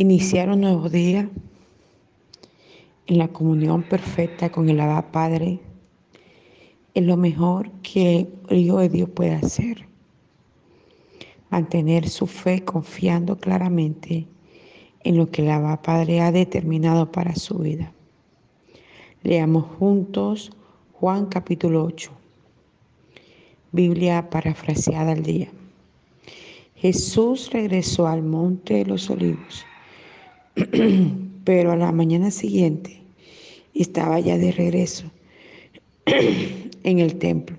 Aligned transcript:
Iniciar 0.00 0.48
un 0.48 0.60
nuevo 0.60 0.88
día 0.88 1.28
en 3.08 3.18
la 3.18 3.26
comunión 3.26 3.82
perfecta 3.82 4.48
con 4.48 4.68
el 4.68 4.78
Abba 4.78 5.10
Padre 5.10 5.58
es 6.94 7.02
lo 7.02 7.16
mejor 7.16 7.72
que 7.82 8.28
el 8.48 8.58
Hijo 8.58 8.78
de 8.78 8.90
Dios 8.90 9.08
puede 9.08 9.32
hacer. 9.32 9.88
Mantener 11.50 12.08
su 12.08 12.28
fe 12.28 12.64
confiando 12.64 13.38
claramente 13.38 14.28
en 15.02 15.16
lo 15.16 15.28
que 15.32 15.42
el 15.42 15.50
Abba 15.50 15.82
Padre 15.82 16.20
ha 16.20 16.30
determinado 16.30 17.10
para 17.10 17.34
su 17.34 17.58
vida. 17.58 17.92
Leamos 19.24 19.64
juntos 19.80 20.52
Juan 20.92 21.26
capítulo 21.26 21.82
8. 21.82 22.12
Biblia 23.72 24.30
parafraseada 24.30 25.10
al 25.10 25.24
día. 25.24 25.48
Jesús 26.76 27.50
regresó 27.52 28.06
al 28.06 28.22
monte 28.22 28.74
de 28.74 28.86
los 28.86 29.10
olivos, 29.10 29.66
pero 31.44 31.72
a 31.72 31.76
la 31.76 31.92
mañana 31.92 32.30
siguiente 32.30 33.02
estaba 33.74 34.18
ya 34.20 34.38
de 34.38 34.52
regreso 34.52 35.10
en 36.06 36.98
el 36.98 37.16
templo. 37.16 37.56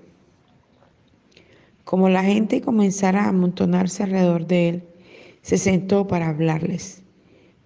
Como 1.84 2.08
la 2.08 2.22
gente 2.22 2.60
comenzara 2.60 3.24
a 3.24 3.28
amontonarse 3.30 4.02
alrededor 4.02 4.46
de 4.46 4.68
él, 4.68 4.82
se 5.42 5.58
sentó 5.58 6.06
para 6.06 6.28
hablarles. 6.28 7.02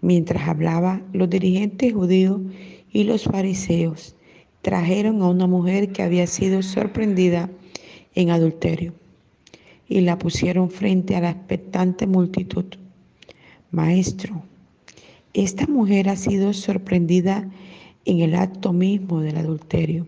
Mientras 0.01 0.49
hablaba, 0.49 1.03
los 1.13 1.29
dirigentes 1.29 1.93
judíos 1.93 2.41
y 2.93 3.05
los 3.05 3.25
fariseos 3.25 4.15
trajeron 4.63 5.21
a 5.21 5.29
una 5.29 5.47
mujer 5.47 5.93
que 5.93 6.03
había 6.03 6.27
sido 6.27 6.63
sorprendida 6.63 7.51
en 8.15 8.31
adulterio 8.31 8.95
y 9.89 10.01
la 10.01 10.19
pusieron 10.19 10.71
frente 10.71 11.17
a 11.17 11.21
la 11.21 11.31
expectante 11.31 12.07
multitud. 12.07 12.65
Maestro, 13.71 14.43
esta 15.35 15.67
mujer 15.67 16.09
ha 16.09 16.17
sido 16.17 16.53
sorprendida 16.53 17.51
en 18.05 18.21
el 18.21 18.37
acto 18.37 18.73
mismo 18.73 19.21
del 19.21 19.37
adulterio. 19.37 20.07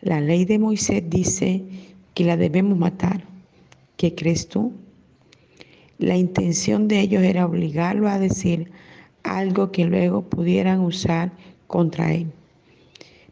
La 0.00 0.20
ley 0.20 0.46
de 0.46 0.58
Moisés 0.58 1.02
dice 1.06 1.62
que 2.14 2.24
la 2.24 2.36
debemos 2.36 2.78
matar. 2.78 3.22
¿Qué 3.96 4.14
crees 4.14 4.48
tú? 4.48 4.72
La 5.98 6.16
intención 6.16 6.88
de 6.88 7.00
ellos 7.00 7.22
era 7.22 7.46
obligarlo 7.46 8.08
a 8.08 8.18
decir 8.18 8.70
algo 9.22 9.70
que 9.72 9.84
luego 9.84 10.22
pudieran 10.22 10.80
usar 10.80 11.32
contra 11.66 12.12
él. 12.14 12.26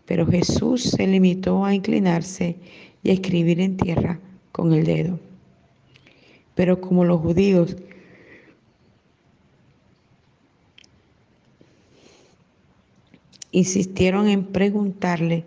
Pero 0.04 0.26
Jesús 0.26 0.82
se 0.82 1.06
limitó 1.06 1.64
a 1.64 1.74
inclinarse 1.74 2.56
y 3.02 3.10
a 3.10 3.12
escribir 3.14 3.60
en 3.60 3.76
tierra 3.76 4.20
con 4.52 4.72
el 4.72 4.84
dedo. 4.84 5.18
Pero 6.54 6.80
como 6.80 7.04
los 7.04 7.20
judíos 7.20 7.76
insistieron 13.52 14.28
en 14.28 14.44
preguntarle, 14.44 15.44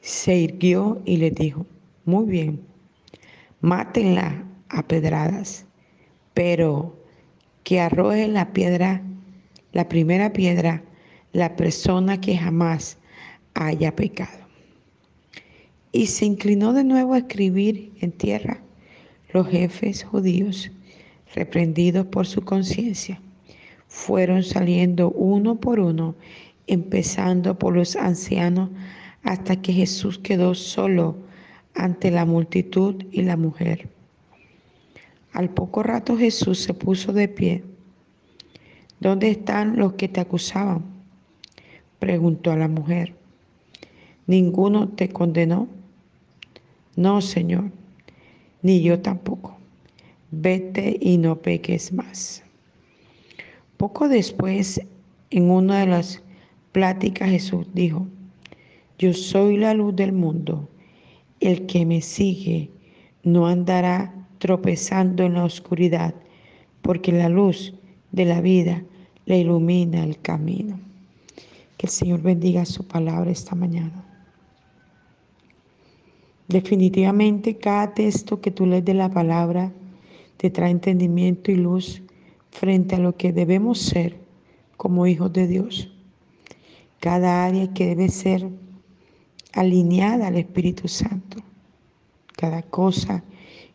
se 0.00 0.36
irguió 0.36 1.02
y 1.04 1.18
le 1.18 1.30
dijo, 1.30 1.66
muy 2.04 2.24
bien, 2.24 2.60
mátenla 3.60 4.44
a 4.68 4.82
pedradas, 4.82 5.66
pero 6.34 6.96
que 7.64 7.80
arroje 7.80 8.28
la 8.28 8.52
piedra, 8.52 9.02
la 9.72 9.88
primera 9.88 10.32
piedra, 10.32 10.82
la 11.32 11.56
persona 11.56 12.20
que 12.20 12.36
jamás 12.36 12.96
haya 13.54 13.94
pecado. 13.94 14.46
Y 15.92 16.06
se 16.06 16.26
inclinó 16.26 16.72
de 16.72 16.84
nuevo 16.84 17.14
a 17.14 17.18
escribir 17.18 17.92
en 18.00 18.12
tierra. 18.12 18.62
Los 19.32 19.48
jefes 19.48 20.04
judíos, 20.04 20.70
reprendidos 21.34 22.06
por 22.06 22.26
su 22.26 22.42
conciencia, 22.42 23.20
fueron 23.88 24.42
saliendo 24.42 25.10
uno 25.10 25.56
por 25.56 25.80
uno, 25.80 26.14
empezando 26.68 27.58
por 27.58 27.74
los 27.74 27.96
ancianos, 27.96 28.70
hasta 29.22 29.60
que 29.60 29.72
Jesús 29.72 30.18
quedó 30.18 30.54
solo 30.54 31.16
ante 31.74 32.10
la 32.10 32.24
multitud 32.24 33.04
y 33.10 33.22
la 33.22 33.36
mujer. 33.36 33.88
Al 35.32 35.50
poco 35.50 35.82
rato 35.82 36.16
Jesús 36.16 36.60
se 36.60 36.74
puso 36.74 37.12
de 37.12 37.28
pie. 37.28 37.64
¿Dónde 39.00 39.30
están 39.30 39.76
los 39.76 39.94
que 39.94 40.08
te 40.08 40.20
acusaban? 40.20 40.84
preguntó 41.98 42.52
a 42.52 42.56
la 42.56 42.68
mujer. 42.68 43.14
¿Ninguno 44.26 44.88
te 44.88 45.08
condenó? 45.08 45.68
No, 46.96 47.20
Señor, 47.20 47.70
ni 48.62 48.82
yo 48.82 49.00
tampoco. 49.00 49.56
Vete 50.30 50.98
y 51.00 51.16
no 51.18 51.36
peques 51.36 51.92
más. 51.92 52.42
Poco 53.76 54.08
después, 54.08 54.80
en 55.30 55.50
una 55.50 55.80
de 55.80 55.86
las 55.86 56.22
pláticas, 56.72 57.30
Jesús 57.30 57.66
dijo, 57.74 58.06
yo 58.98 59.12
soy 59.14 59.56
la 59.56 59.74
luz 59.74 59.94
del 59.94 60.12
mundo. 60.12 60.68
El 61.40 61.66
que 61.66 61.86
me 61.86 62.00
sigue 62.00 62.70
no 63.22 63.46
andará 63.46 64.26
tropezando 64.38 65.22
en 65.24 65.34
la 65.34 65.44
oscuridad, 65.44 66.14
porque 66.82 67.12
la 67.12 67.28
luz 67.28 67.74
de 68.10 68.24
la 68.24 68.40
vida 68.40 68.82
le 69.26 69.38
ilumina 69.38 70.02
el 70.02 70.20
camino. 70.20 70.80
Que 71.76 71.86
el 71.86 71.92
Señor 71.92 72.22
bendiga 72.22 72.64
su 72.64 72.86
palabra 72.86 73.30
esta 73.30 73.54
mañana. 73.54 74.04
Definitivamente 76.48 77.56
cada 77.56 77.94
texto 77.94 78.40
que 78.40 78.50
tú 78.50 78.66
lees 78.66 78.84
de 78.84 78.94
la 78.94 79.10
palabra 79.10 79.72
te 80.38 80.50
trae 80.50 80.70
entendimiento 80.70 81.52
y 81.52 81.56
luz 81.56 82.02
frente 82.50 82.96
a 82.96 82.98
lo 82.98 83.16
que 83.16 83.32
debemos 83.32 83.78
ser 83.78 84.16
como 84.76 85.06
hijos 85.06 85.32
de 85.32 85.46
Dios. 85.46 85.92
Cada 87.00 87.44
área 87.46 87.72
que 87.72 87.86
debe 87.86 88.08
ser 88.08 88.48
alineada 89.52 90.28
al 90.28 90.36
Espíritu 90.36 90.88
Santo. 90.88 91.38
Cada 92.36 92.62
cosa 92.62 93.22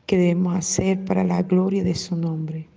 que 0.05 0.17
debemos 0.17 0.55
hacer 0.55 1.03
para 1.05 1.23
la 1.23 1.41
gloria 1.41 1.83
de 1.83 1.95
su 1.95 2.15
nombre. 2.15 2.67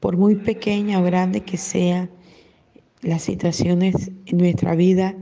Por 0.00 0.16
muy 0.16 0.36
pequeña 0.36 1.00
o 1.00 1.02
grande 1.02 1.40
que 1.40 1.56
sea 1.56 2.08
las 3.02 3.22
situaciones 3.22 4.10
en 4.26 4.38
nuestra 4.38 4.74
vida, 4.74 5.14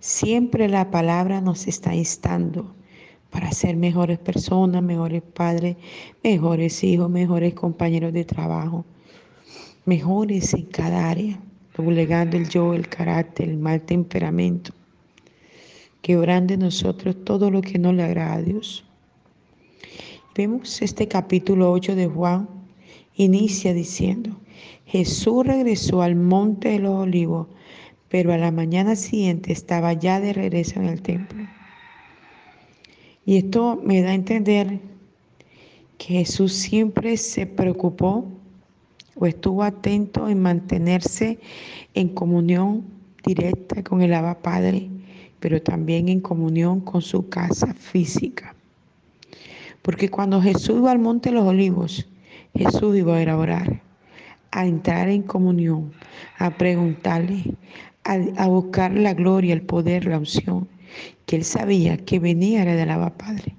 siempre 0.00 0.68
la 0.68 0.90
palabra 0.90 1.40
nos 1.40 1.66
está 1.66 1.94
instando 1.94 2.74
para 3.32 3.50
ser 3.50 3.76
mejores 3.76 4.18
personas, 4.18 4.82
mejores 4.82 5.22
padres, 5.22 5.76
mejores 6.22 6.84
hijos, 6.84 7.10
mejores 7.10 7.54
compañeros 7.54 8.12
de 8.12 8.24
trabajo, 8.26 8.84
mejores 9.86 10.52
en 10.52 10.66
cada 10.66 11.08
área, 11.08 11.40
doblegando 11.74 12.36
el 12.36 12.48
yo, 12.48 12.74
el 12.74 12.88
carácter, 12.88 13.48
el 13.48 13.56
mal 13.56 13.80
temperamento, 13.80 14.74
quebrando 16.02 16.52
en 16.52 16.60
nosotros 16.60 17.24
todo 17.24 17.50
lo 17.50 17.62
que 17.62 17.78
no 17.78 17.94
le 17.94 18.02
agrada 18.02 18.34
a 18.34 18.42
Dios. 18.42 18.84
Vemos 20.36 20.82
este 20.82 21.08
capítulo 21.08 21.72
8 21.72 21.94
de 21.96 22.08
Juan, 22.08 22.48
inicia 23.14 23.72
diciendo, 23.72 24.38
Jesús 24.84 25.46
regresó 25.46 26.02
al 26.02 26.16
monte 26.16 26.68
de 26.68 26.80
los 26.80 27.00
olivos, 27.00 27.48
pero 28.10 28.34
a 28.34 28.36
la 28.36 28.50
mañana 28.50 28.94
siguiente 28.94 29.52
estaba 29.52 29.94
ya 29.94 30.20
de 30.20 30.34
regreso 30.34 30.80
en 30.80 30.86
el 30.86 31.00
templo. 31.00 31.46
Y 33.24 33.36
esto 33.36 33.80
me 33.82 34.02
da 34.02 34.10
a 34.10 34.14
entender 34.14 34.80
que 35.98 36.14
Jesús 36.14 36.52
siempre 36.52 37.16
se 37.16 37.46
preocupó 37.46 38.26
o 39.14 39.26
estuvo 39.26 39.62
atento 39.62 40.28
en 40.28 40.42
mantenerse 40.42 41.38
en 41.94 42.08
comunión 42.08 42.84
directa 43.24 43.82
con 43.84 44.02
el 44.02 44.14
Abba 44.14 44.42
Padre, 44.42 44.88
pero 45.38 45.62
también 45.62 46.08
en 46.08 46.20
comunión 46.20 46.80
con 46.80 47.02
su 47.02 47.28
casa 47.28 47.72
física. 47.74 48.54
Porque 49.82 50.08
cuando 50.08 50.40
Jesús 50.40 50.78
iba 50.78 50.90
al 50.90 50.98
monte 50.98 51.30
de 51.30 51.36
los 51.36 51.44
olivos, 51.44 52.08
Jesús 52.54 52.96
iba 52.96 53.16
a 53.16 53.22
ir 53.22 53.30
a 53.30 53.38
orar, 53.38 53.80
a 54.50 54.66
entrar 54.66 55.08
en 55.08 55.22
comunión, 55.22 55.92
a 56.38 56.50
preguntarle, 56.50 57.54
a, 58.04 58.46
buscar 58.48 58.92
la 58.92 59.14
gloria, 59.14 59.54
el 59.54 59.62
poder, 59.62 60.06
la 60.06 60.18
unción, 60.18 60.68
que 61.32 61.36
él 61.36 61.44
sabía 61.44 61.96
que 61.96 62.18
venía 62.18 62.60
era 62.60 62.74
del 62.74 62.90
Abba 62.90 63.16
Padre. 63.16 63.56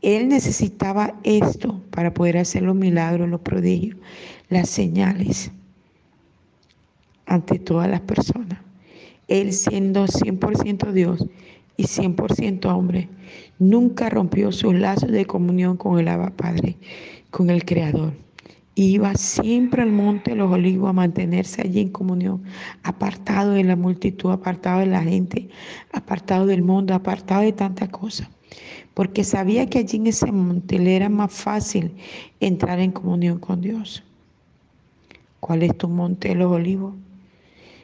Él 0.00 0.28
necesitaba 0.28 1.20
esto 1.22 1.82
para 1.90 2.14
poder 2.14 2.38
hacer 2.38 2.62
los 2.62 2.74
milagros, 2.74 3.28
los 3.28 3.42
prodigios, 3.42 3.98
las 4.48 4.70
señales 4.70 5.52
ante 7.26 7.58
todas 7.58 7.90
las 7.90 8.00
personas. 8.00 8.58
Él 9.28 9.52
siendo 9.52 10.06
100% 10.06 10.92
Dios 10.92 11.26
y 11.76 11.82
100% 11.82 12.64
hombre, 12.74 13.10
nunca 13.58 14.08
rompió 14.08 14.50
sus 14.50 14.74
lazos 14.74 15.10
de 15.10 15.26
comunión 15.26 15.76
con 15.76 15.98
el 15.98 16.08
Abba 16.08 16.30
Padre, 16.30 16.78
con 17.30 17.50
el 17.50 17.66
Creador. 17.66 18.14
Iba 18.82 19.14
siempre 19.14 19.82
al 19.82 19.92
monte 19.92 20.30
de 20.30 20.38
los 20.38 20.50
olivos 20.50 20.88
a 20.88 20.94
mantenerse 20.94 21.60
allí 21.60 21.80
en 21.80 21.90
comunión, 21.90 22.42
apartado 22.82 23.52
de 23.52 23.62
la 23.62 23.76
multitud, 23.76 24.30
apartado 24.30 24.80
de 24.80 24.86
la 24.86 25.02
gente, 25.02 25.50
apartado 25.92 26.46
del 26.46 26.62
mundo, 26.62 26.94
apartado 26.94 27.42
de 27.42 27.52
tantas 27.52 27.90
cosas. 27.90 28.26
porque 28.94 29.22
sabía 29.22 29.68
que 29.68 29.80
allí 29.80 29.98
en 29.98 30.06
ese 30.06 30.32
monte 30.32 30.78
le 30.78 30.96
era 30.96 31.10
más 31.10 31.30
fácil 31.30 31.92
entrar 32.40 32.80
en 32.80 32.92
comunión 32.92 33.38
con 33.38 33.60
Dios. 33.60 34.02
¿Cuál 35.40 35.62
es 35.62 35.76
tu 35.76 35.86
monte 35.86 36.28
de 36.28 36.36
los 36.36 36.50
olivos? 36.50 36.94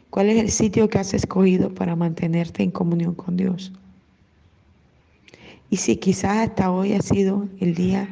¿Cuál 0.09 0.31
es 0.31 0.39
el 0.39 0.51
sitio 0.51 0.89
que 0.89 0.99
has 0.99 1.13
escogido 1.13 1.75
para 1.75 1.95
mantenerte 1.95 2.63
en 2.63 2.71
comunión 2.71 3.15
con 3.15 3.37
Dios? 3.37 3.71
Y 5.69 5.77
si 5.77 5.97
quizás 5.97 6.49
hasta 6.49 6.71
hoy 6.71 6.95
ha 6.95 7.03
sido 7.03 7.47
el 7.61 7.75
día 7.75 8.09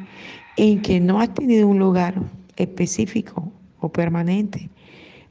en 0.57 0.83
que 0.83 0.99
no 0.99 1.19
has 1.19 1.33
tenido 1.33 1.67
un 1.67 1.79
lugar 1.79 2.21
específico 2.57 3.51
o 3.79 3.89
permanente 3.89 4.69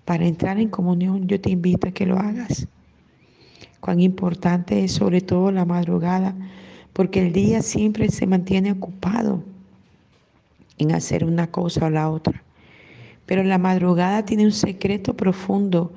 para 0.05 0.27
entrar 0.27 0.59
en 0.59 0.69
comunión, 0.69 1.27
yo 1.27 1.41
te 1.41 1.51
invito 1.51 1.89
a 1.89 1.93
que 1.93 2.07
lo 2.07 2.19
hagas. 2.19 2.69
Cuán 3.81 4.01
importante 4.01 4.85
es 4.85 4.93
sobre 4.93 5.21
todo 5.21 5.51
la 5.51 5.65
madrugada, 5.65 6.35
porque 6.93 7.21
el 7.21 7.33
día 7.33 7.63
siempre 7.63 8.09
se 8.11 8.27
mantiene 8.27 8.73
ocupado 8.73 9.43
en 10.79 10.93
hacer 10.93 11.25
una 11.25 11.51
cosa 11.51 11.87
o 11.87 11.91
la 11.91 12.11
otra. 12.11 12.43
Pero 13.27 13.43
la 13.43 13.59
madrugada 13.59 14.25
tiene 14.25 14.45
un 14.45 14.53
secreto 14.53 15.15
profundo, 15.17 15.93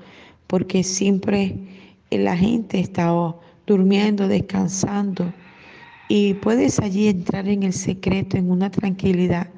porque 0.48 0.84
siempre 0.84 1.58
la 2.10 2.38
gente 2.38 2.80
está 2.80 3.14
durmiendo, 3.66 4.28
descansando, 4.28 5.34
y 6.10 6.36
puedes 6.36 6.80
allí 6.80 7.10
entrar 7.10 7.50
en 7.50 7.64
el 7.64 7.74
secreto, 7.74 8.38
en 8.38 8.50
una 8.50 8.72
tranquilidad, 8.72 9.50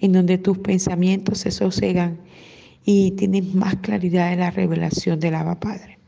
en 0.00 0.12
donde 0.12 0.38
tus 0.38 0.58
pensamientos 0.58 1.38
se 1.38 1.50
sosegan 1.50 2.18
y 2.84 3.12
tienes 3.12 3.54
más 3.54 3.76
claridad 3.76 4.30
de 4.30 4.36
la 4.36 4.50
revelación 4.50 5.20
del 5.20 5.34
Abba 5.34 5.60
Padre. 5.60 5.98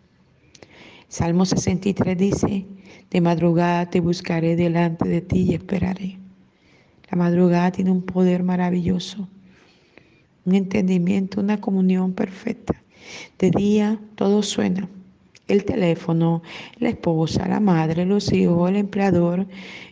Salmo 1.09 1.45
63 1.45 2.17
dice, 2.17 2.67
de 3.11 3.21
madrugada 3.21 3.91
te 3.91 4.01
buscaré 4.01 4.55
delante 4.57 5.09
de 5.09 5.21
ti 5.21 5.43
y 5.43 5.55
esperaré. 5.55 6.19
La 7.11 7.19
madrugada 7.19 7.73
tiene 7.73 7.91
un 7.91 8.03
poder 8.03 8.45
maravilloso, 8.45 9.29
un 10.45 10.55
entendimiento, 10.55 11.41
una 11.41 11.61
comunión 11.61 12.13
perfecta. 12.13 12.81
De 13.39 13.51
día 13.51 13.99
todo 14.15 14.43
suena, 14.43 14.89
el 15.49 15.65
teléfono, 15.65 16.43
la 16.79 16.91
esposa, 16.91 17.49
la 17.49 17.59
madre, 17.59 18.07
los 18.07 18.33
hijos, 18.33 18.71
el 18.71 18.77
empleador, 18.77 19.47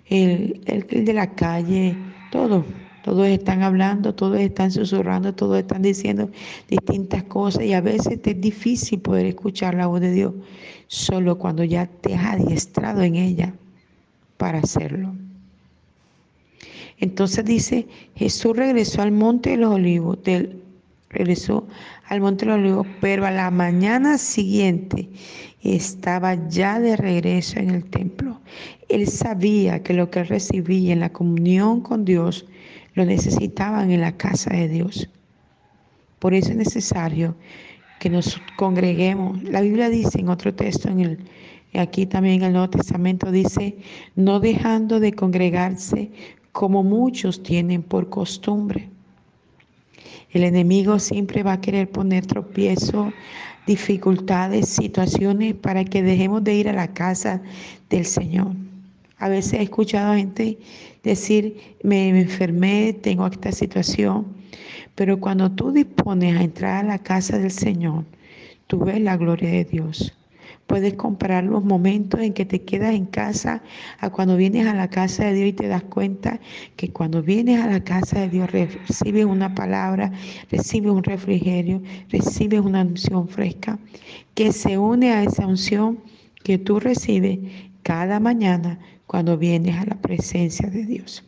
el, 0.07 0.61
el, 0.67 1.05
de 1.05 1.13
la 1.13 1.35
calle, 1.35 1.97
todo. 2.31 2.65
Todos 3.09 3.29
están 3.29 3.63
hablando, 3.63 4.15
todos 4.15 4.39
están 4.39 4.71
susurrando, 4.71 5.35
todos 5.35 5.59
están 5.59 5.81
diciendo 5.81 6.29
distintas 6.69 7.23
cosas 7.23 7.63
y 7.63 7.73
a 7.73 7.81
veces 7.81 8.21
es 8.23 8.39
difícil 8.39 9.01
poder 9.01 9.25
escuchar 9.25 9.73
la 9.73 9.87
voz 9.87 10.03
de 10.03 10.13
Dios 10.13 10.35
solo 10.89 11.39
cuando 11.39 11.65
ya 11.65 11.87
te 11.87 12.15
has 12.15 12.35
adiestrado 12.35 13.01
en 13.01 13.17
ella 13.17 13.55
para 14.37 14.59
hacerlo. 14.59 15.15
Entonces 16.99 17.47
dice, 17.47 17.87
Jesús 18.15 18.55
regresó 18.55 19.01
al 19.01 19.13
monte 19.13 19.53
de 19.53 19.57
los 19.57 19.73
olivos, 19.73 20.19
regresó 21.09 21.67
al 22.09 22.21
monte 22.21 22.45
de 22.45 22.51
los 22.51 22.61
olivos, 22.61 22.87
pero 23.01 23.25
a 23.25 23.31
la 23.31 23.51
mañana 23.51 24.19
siguiente 24.19 25.09
estaba 25.63 26.35
ya 26.51 26.79
de 26.79 26.95
regreso 26.95 27.59
en 27.59 27.71
el 27.71 27.87
templo. 27.87 28.39
Él 28.91 29.07
sabía 29.09 29.83
que 29.83 29.95
lo 29.95 30.11
que 30.11 30.25
recibía 30.25 30.93
en 30.93 31.01
la 31.01 31.11
comunión 31.11 31.81
con 31.81 32.05
Dios 32.05 32.45
lo 32.95 33.05
necesitaban 33.05 33.91
en 33.91 34.01
la 34.01 34.17
casa 34.17 34.51
de 34.51 34.69
Dios. 34.69 35.09
Por 36.19 36.35
eso 36.35 36.51
es 36.51 36.57
necesario 36.57 37.37
que 37.99 38.11
nos 38.11 38.41
congreguemos. 38.57 39.43
La 39.45 39.61
Biblia 39.61 39.89
dice 39.89 40.21
en 40.21 40.29
otro 40.29 40.55
texto, 40.55 40.89
en 40.89 41.01
el, 41.01 41.19
aquí 41.75 42.07
también 42.07 42.37
en 42.37 42.45
el 42.45 42.53
Nuevo 42.53 42.71
Testamento, 42.71 43.31
dice, 43.31 43.77
no 44.17 44.41
dejando 44.41 45.01
de 45.01 45.13
congregarse 45.13 46.11
como 46.53 46.83
muchos 46.83 47.43
tienen 47.43 47.83
por 47.83 48.09
costumbre. 48.09 48.89
El 50.31 50.45
enemigo 50.45 50.99
siempre 50.99 51.43
va 51.43 51.55
a 51.55 51.61
querer 51.61 51.91
poner 51.91 52.27
tropiezo, 52.27 53.13
dificultades, 53.67 54.69
situaciones 54.69 55.55
para 55.55 55.85
que 55.85 56.03
dejemos 56.03 56.45
de 56.45 56.55
ir 56.55 56.69
a 56.69 56.73
la 56.73 56.93
casa 56.93 57.43
del 57.89 58.05
Señor. 58.05 58.68
A 59.19 59.29
veces 59.29 59.55
he 59.55 59.63
escuchado 59.63 60.13
a 60.13 60.17
gente 60.17 60.59
decir, 61.03 61.77
me, 61.83 62.09
enfermé, 62.09 62.93
tengo 62.93 63.27
esta 63.27 63.51
situación, 63.51 64.27
pero 64.95 65.19
cuando 65.19 65.51
tú 65.51 65.73
dispones 65.73 66.37
a 66.37 66.43
entrar 66.43 66.85
a 66.85 66.89
la 66.89 66.99
casa 66.99 67.39
del 67.39 67.51
Señor, 67.51 68.05
tú 68.69 68.79
ves 68.81 69.01
la 69.01 69.17
gloria 69.17 69.51
de 69.51 69.65
Dios. 69.65 70.15
Puedes 70.69 70.95
comparar 70.95 71.45
los 71.45 71.65
momentos 71.65 72.21
en 72.21 72.35
que 72.35 72.45
te 72.45 72.63
quedas 72.63 72.95
en 72.95 73.07
casa 73.07 73.63
a 74.01 74.11
cuando 74.11 74.37
vienes 74.37 74.67
a 74.67 74.75
la 74.75 74.89
casa 74.89 75.25
de 75.25 75.35
Dios 75.35 75.49
y 75.49 75.53
te 75.55 75.67
das 75.67 75.83
cuenta 75.83 76.41
que 76.77 76.91
cuando 76.91 77.23
vienes 77.23 77.61
a 77.61 77.69
la 77.69 77.83
casa 77.83 78.21
de 78.21 78.29
Dios 78.29 78.51
recibes 78.53 79.25
una 79.25 79.55
palabra, 79.55 80.13
recibes 80.51 80.93
un 80.93 81.03
refrigerio, 81.03 81.83
recibes 82.11 82.61
una 82.61 82.83
unción 82.83 83.29
fresca 83.29 83.79
que 84.35 84.53
se 84.53 84.77
une 84.77 85.11
a 85.11 85.23
esa 85.23 85.47
unción 85.47 86.01
que 86.45 86.59
tú 86.59 86.79
recibes 86.79 87.39
cada 87.83 88.21
mañana 88.21 88.79
cuando 89.09 89.39
vienes 89.39 89.75
a 89.77 89.87
la 89.87 89.97
presencia 89.97 90.69
de 90.69 90.85
Dios. 90.85 91.25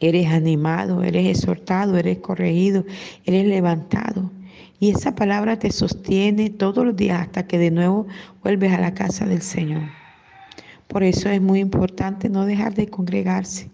Eres 0.00 0.28
animado, 0.28 1.02
eres 1.02 1.26
exhortado, 1.38 1.98
eres 1.98 2.18
corregido, 2.18 2.84
eres 3.26 3.46
levantado. 3.46 4.30
Y 4.80 4.90
esa 4.90 5.14
palabra 5.14 5.58
te 5.58 5.70
sostiene 5.70 6.50
todos 6.50 6.86
los 6.86 6.96
días 6.96 7.20
hasta 7.20 7.46
que 7.46 7.58
de 7.58 7.70
nuevo 7.70 8.06
vuelves 8.42 8.72
a 8.72 8.80
la 8.80 8.94
casa 8.94 9.26
del 9.26 9.42
Señor. 9.42 9.82
Por 10.86 11.02
eso 11.02 11.28
es 11.28 11.42
muy 11.42 11.58
importante 11.58 12.28
no 12.28 12.46
dejar 12.46 12.74
de 12.74 12.88
congregarse. 12.88 13.68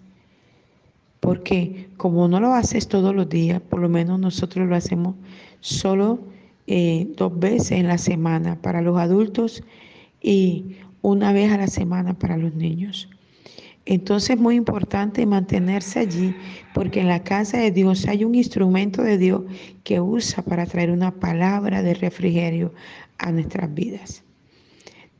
Porque 1.20 1.90
como 1.98 2.26
no 2.26 2.40
lo 2.40 2.54
haces 2.54 2.88
todos 2.88 3.14
los 3.14 3.28
días, 3.28 3.60
por 3.60 3.80
lo 3.80 3.90
menos 3.90 4.18
nosotros 4.18 4.66
lo 4.66 4.76
hacemos 4.76 5.14
solo 5.60 6.20
eh, 6.66 7.06
dos 7.16 7.38
veces 7.38 7.72
en 7.72 7.88
la 7.88 7.98
semana 7.98 8.56
para 8.62 8.80
los 8.80 8.96
adultos 8.98 9.62
y 10.22 10.76
una 11.02 11.32
vez 11.32 11.52
a 11.52 11.58
la 11.58 11.66
semana 11.66 12.18
para 12.18 12.36
los 12.36 12.54
niños. 12.54 13.08
Entonces 13.86 14.30
es 14.30 14.38
muy 14.38 14.56
importante 14.56 15.24
mantenerse 15.26 16.00
allí 16.00 16.34
porque 16.74 17.00
en 17.00 17.08
la 17.08 17.24
casa 17.24 17.58
de 17.58 17.70
Dios 17.70 18.06
hay 18.06 18.24
un 18.24 18.34
instrumento 18.34 19.02
de 19.02 19.18
Dios 19.18 19.42
que 19.84 20.00
usa 20.00 20.42
para 20.42 20.66
traer 20.66 20.90
una 20.90 21.10
palabra 21.10 21.82
de 21.82 21.94
refrigerio 21.94 22.72
a 23.18 23.32
nuestras 23.32 23.72
vidas. 23.72 24.22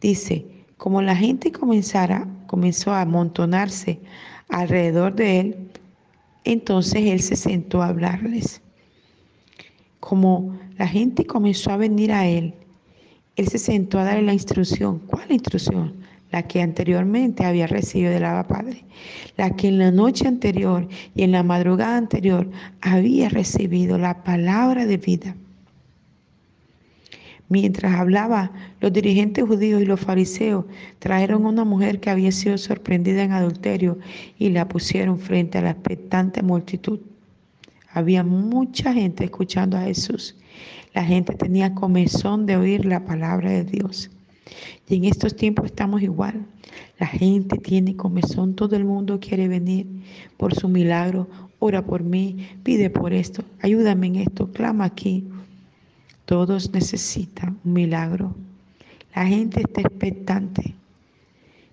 Dice, 0.00 0.46
como 0.76 1.02
la 1.02 1.16
gente 1.16 1.52
comenzara, 1.52 2.28
comenzó 2.46 2.92
a 2.92 3.02
amontonarse 3.02 3.98
alrededor 4.48 5.14
de 5.14 5.40
él, 5.40 5.56
entonces 6.44 7.02
él 7.02 7.20
se 7.20 7.36
sentó 7.36 7.82
a 7.82 7.88
hablarles. 7.88 8.62
Como 10.00 10.58
la 10.78 10.86
gente 10.86 11.26
comenzó 11.26 11.70
a 11.70 11.76
venir 11.76 12.12
a 12.12 12.26
él, 12.26 12.54
él 13.40 13.48
se 13.48 13.58
sentó 13.58 13.98
a 13.98 14.04
darle 14.04 14.22
la 14.22 14.34
instrucción. 14.34 14.98
¿Cuál 15.06 15.32
instrucción? 15.32 15.94
La 16.30 16.42
que 16.42 16.60
anteriormente 16.60 17.44
había 17.46 17.66
recibido 17.66 18.12
del 18.12 18.24
Abba 18.24 18.46
Padre. 18.46 18.84
La 19.38 19.56
que 19.56 19.68
en 19.68 19.78
la 19.78 19.90
noche 19.90 20.28
anterior 20.28 20.86
y 21.14 21.22
en 21.22 21.32
la 21.32 21.42
madrugada 21.42 21.96
anterior 21.96 22.50
había 22.82 23.30
recibido 23.30 23.96
la 23.96 24.22
palabra 24.22 24.84
de 24.84 24.98
vida. 24.98 25.34
Mientras 27.48 27.98
hablaba, 27.98 28.52
los 28.80 28.92
dirigentes 28.92 29.44
judíos 29.44 29.80
y 29.80 29.86
los 29.86 30.00
fariseos 30.00 30.66
trajeron 30.98 31.46
a 31.46 31.48
una 31.48 31.64
mujer 31.64 31.98
que 31.98 32.10
había 32.10 32.32
sido 32.32 32.58
sorprendida 32.58 33.22
en 33.22 33.32
adulterio 33.32 33.98
y 34.38 34.50
la 34.50 34.68
pusieron 34.68 35.18
frente 35.18 35.56
a 35.56 35.62
la 35.62 35.70
expectante 35.70 36.42
multitud. 36.42 37.00
Había 37.92 38.22
mucha 38.22 38.92
gente 38.92 39.24
escuchando 39.24 39.78
a 39.78 39.82
Jesús 39.82 40.36
la 40.92 41.04
gente 41.04 41.34
tenía 41.34 41.74
comezón 41.74 42.46
de 42.46 42.56
oír 42.56 42.84
la 42.84 43.04
palabra 43.04 43.50
de 43.50 43.64
Dios. 43.64 44.10
Y 44.88 44.96
en 44.96 45.04
estos 45.04 45.36
tiempos 45.36 45.66
estamos 45.66 46.02
igual. 46.02 46.46
La 46.98 47.06
gente 47.06 47.58
tiene 47.58 47.96
comezón, 47.96 48.54
todo 48.54 48.76
el 48.76 48.84
mundo 48.84 49.20
quiere 49.20 49.48
venir 49.48 49.86
por 50.36 50.54
su 50.54 50.68
milagro. 50.68 51.28
Ora 51.58 51.84
por 51.84 52.02
mí, 52.02 52.48
pide 52.62 52.90
por 52.90 53.12
esto, 53.12 53.44
ayúdame 53.60 54.08
en 54.08 54.16
esto, 54.16 54.50
clama 54.50 54.84
aquí. 54.84 55.28
Todos 56.24 56.72
necesitan 56.72 57.58
un 57.64 57.72
milagro. 57.72 58.34
La 59.14 59.26
gente 59.26 59.60
está 59.60 59.82
expectante. 59.82 60.74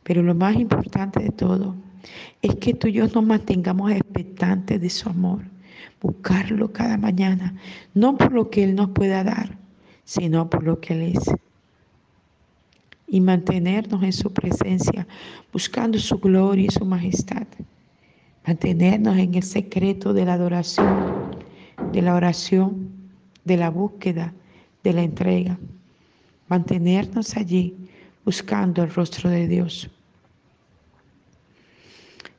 Pero 0.03 0.23
lo 0.23 0.35
más 0.35 0.55
importante 0.55 1.21
de 1.21 1.29
todo 1.29 1.75
es 2.41 2.55
que 2.55 2.73
tú 2.73 2.87
y 2.87 2.93
yo 2.93 3.07
nos 3.07 3.25
mantengamos 3.25 3.91
expectantes 3.91 4.79
de 4.79 4.89
su 4.89 5.09
amor 5.09 5.41
buscarlo 6.01 6.71
cada 6.71 6.97
mañana, 6.97 7.55
no 7.93 8.17
por 8.17 8.31
lo 8.31 8.49
que 8.49 8.63
Él 8.63 8.75
nos 8.75 8.89
pueda 8.89 9.23
dar, 9.23 9.57
sino 10.03 10.49
por 10.49 10.63
lo 10.63 10.79
que 10.79 10.93
Él 10.93 11.17
es. 11.17 11.31
Y 13.07 13.21
mantenernos 13.21 14.03
en 14.03 14.13
su 14.13 14.31
presencia, 14.33 15.07
buscando 15.51 15.97
su 15.97 16.19
gloria 16.19 16.65
y 16.65 16.71
su 16.71 16.85
majestad. 16.85 17.47
Mantenernos 18.45 19.17
en 19.17 19.35
el 19.35 19.43
secreto 19.43 20.13
de 20.13 20.25
la 20.25 20.33
adoración, 20.33 21.35
de 21.91 22.01
la 22.01 22.15
oración, 22.15 22.89
de 23.45 23.57
la 23.57 23.69
búsqueda, 23.69 24.33
de 24.83 24.93
la 24.93 25.03
entrega. 25.03 25.57
Mantenernos 26.47 27.35
allí 27.35 27.75
buscando 28.23 28.83
el 28.83 28.93
rostro 28.93 29.29
de 29.29 29.47
Dios. 29.47 29.89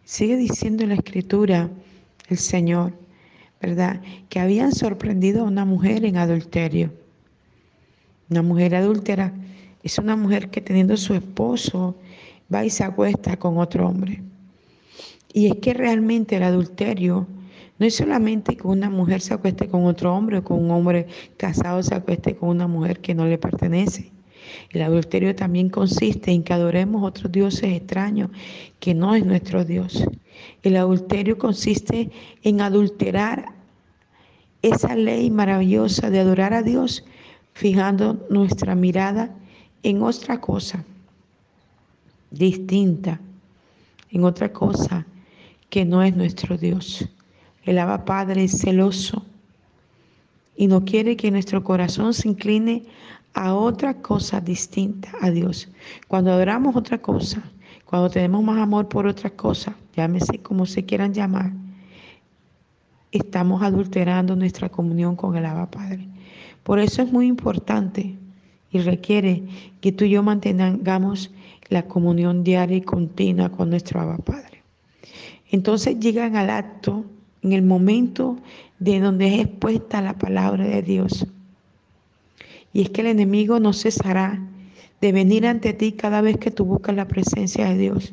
Sigue 0.04 0.36
diciendo 0.36 0.82
en 0.82 0.90
la 0.90 0.94
escritura 0.96 1.68
el 2.28 2.38
Señor, 2.38 2.94
¿verdad? 3.60 4.00
Que 4.28 4.40
habían 4.40 4.72
sorprendido 4.72 5.42
a 5.42 5.48
una 5.48 5.64
mujer 5.64 6.04
en 6.04 6.16
adulterio. 6.16 6.92
Una 8.30 8.42
mujer 8.42 8.74
adúltera 8.74 9.32
es 9.82 9.98
una 9.98 10.16
mujer 10.16 10.50
que 10.50 10.60
teniendo 10.60 10.96
su 10.96 11.14
esposo 11.14 11.96
va 12.52 12.64
y 12.64 12.70
se 12.70 12.84
acuesta 12.84 13.36
con 13.36 13.58
otro 13.58 13.88
hombre. 13.88 14.22
Y 15.32 15.46
es 15.46 15.56
que 15.56 15.74
realmente 15.74 16.36
el 16.36 16.42
adulterio 16.42 17.26
no 17.78 17.86
es 17.86 17.96
solamente 17.96 18.56
que 18.56 18.66
una 18.66 18.90
mujer 18.90 19.20
se 19.20 19.34
acueste 19.34 19.68
con 19.68 19.84
otro 19.86 20.14
hombre 20.14 20.38
o 20.38 20.44
con 20.44 20.64
un 20.64 20.70
hombre 20.70 21.06
casado 21.36 21.82
se 21.82 21.94
acueste 21.94 22.34
con 22.34 22.48
una 22.48 22.66
mujer 22.66 23.00
que 23.00 23.14
no 23.14 23.24
le 23.26 23.38
pertenece. 23.38 24.10
El 24.70 24.82
adulterio 24.82 25.34
también 25.34 25.68
consiste 25.68 26.32
en 26.32 26.42
que 26.42 26.52
adoremos 26.52 27.02
otros 27.02 27.30
dioses 27.30 27.72
extraños 27.72 28.30
que 28.80 28.94
no 28.94 29.14
es 29.14 29.24
nuestro 29.24 29.64
Dios. 29.64 30.04
El 30.62 30.76
adulterio 30.76 31.38
consiste 31.38 32.10
en 32.42 32.60
adulterar 32.60 33.52
esa 34.62 34.94
ley 34.94 35.30
maravillosa 35.30 36.10
de 36.10 36.20
adorar 36.20 36.52
a 36.52 36.62
Dios 36.62 37.04
fijando 37.52 38.26
nuestra 38.30 38.74
mirada 38.74 39.34
en 39.82 40.02
otra 40.02 40.40
cosa 40.40 40.84
distinta, 42.30 43.20
en 44.10 44.24
otra 44.24 44.52
cosa 44.52 45.06
que 45.70 45.84
no 45.84 46.02
es 46.02 46.16
nuestro 46.16 46.56
Dios. 46.56 47.08
El 47.64 47.78
Abba 47.78 48.04
Padre 48.04 48.44
es 48.44 48.60
celoso 48.60 49.24
y 50.56 50.66
no 50.66 50.84
quiere 50.84 51.16
que 51.16 51.30
nuestro 51.30 51.62
corazón 51.62 52.14
se 52.14 52.28
incline 52.28 52.84
a 53.34 53.54
otra 53.54 53.94
cosa 53.94 54.40
distinta 54.40 55.10
a 55.20 55.30
Dios. 55.30 55.68
Cuando 56.08 56.32
adoramos 56.32 56.74
otra 56.74 56.98
cosa, 56.98 57.42
cuando 57.84 58.10
tenemos 58.10 58.42
más 58.42 58.58
amor 58.58 58.88
por 58.88 59.06
otra 59.06 59.30
cosa, 59.30 59.76
llámese 59.98 60.38
como 60.38 60.64
se 60.64 60.84
quieran 60.84 61.12
llamar, 61.12 61.52
estamos 63.10 63.62
adulterando 63.62 64.36
nuestra 64.36 64.68
comunión 64.68 65.16
con 65.16 65.36
el 65.36 65.44
Abba 65.44 65.72
Padre. 65.72 66.06
Por 66.62 66.78
eso 66.78 67.02
es 67.02 67.10
muy 67.10 67.26
importante 67.26 68.14
y 68.70 68.78
requiere 68.78 69.42
que 69.80 69.90
tú 69.90 70.04
y 70.04 70.10
yo 70.10 70.22
mantengamos 70.22 71.32
la 71.68 71.82
comunión 71.82 72.44
diaria 72.44 72.76
y 72.76 72.82
continua 72.82 73.48
con 73.48 73.70
nuestro 73.70 74.00
Abba 74.00 74.18
Padre. 74.18 74.62
Entonces 75.50 75.98
llegan 75.98 76.36
al 76.36 76.50
acto 76.50 77.04
en 77.42 77.52
el 77.52 77.62
momento 77.62 78.36
de 78.78 79.00
donde 79.00 79.34
es 79.34 79.46
expuesta 79.46 80.00
la 80.00 80.16
palabra 80.16 80.64
de 80.64 80.82
Dios. 80.82 81.26
Y 82.72 82.82
es 82.82 82.90
que 82.90 83.00
el 83.00 83.08
enemigo 83.08 83.58
no 83.58 83.72
cesará 83.72 84.40
de 85.00 85.10
venir 85.10 85.44
ante 85.44 85.72
ti 85.72 85.90
cada 85.90 86.20
vez 86.20 86.36
que 86.36 86.52
tú 86.52 86.64
buscas 86.64 86.94
la 86.94 87.08
presencia 87.08 87.68
de 87.68 87.78
Dios. 87.78 88.12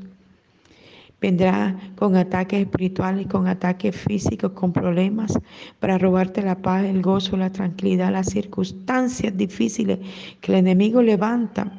Vendrá 1.21 1.75
con 1.95 2.15
ataques 2.15 2.61
espirituales, 2.61 3.27
con 3.27 3.47
ataques 3.47 3.95
físicos, 3.95 4.51
con 4.51 4.73
problemas 4.73 5.37
para 5.79 5.97
robarte 5.97 6.41
la 6.41 6.61
paz, 6.61 6.83
el 6.85 7.01
gozo, 7.01 7.37
la 7.37 7.51
tranquilidad, 7.51 8.11
las 8.11 8.27
circunstancias 8.27 9.35
difíciles 9.35 9.99
que 10.41 10.51
el 10.51 10.59
enemigo 10.59 11.01
levanta. 11.01 11.71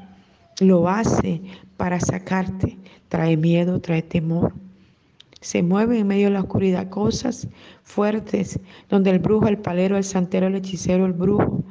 Lo 0.61 0.88
hace 0.88 1.40
para 1.76 2.00
sacarte. 2.00 2.78
Trae 3.09 3.37
miedo, 3.37 3.81
trae 3.81 4.02
temor. 4.02 4.52
Se 5.40 5.62
mueve 5.62 5.99
en 5.99 6.07
medio 6.09 6.26
de 6.26 6.33
la 6.33 6.40
oscuridad 6.40 6.88
cosas 6.88 7.47
fuertes 7.85 8.59
donde 8.88 9.11
el 9.11 9.19
brujo, 9.19 9.47
el 9.47 9.59
palero, 9.59 9.97
el 9.97 10.05
santero, 10.05 10.47
el 10.49 10.57
hechicero, 10.57 11.07
el 11.07 11.12
brujo 11.12 11.62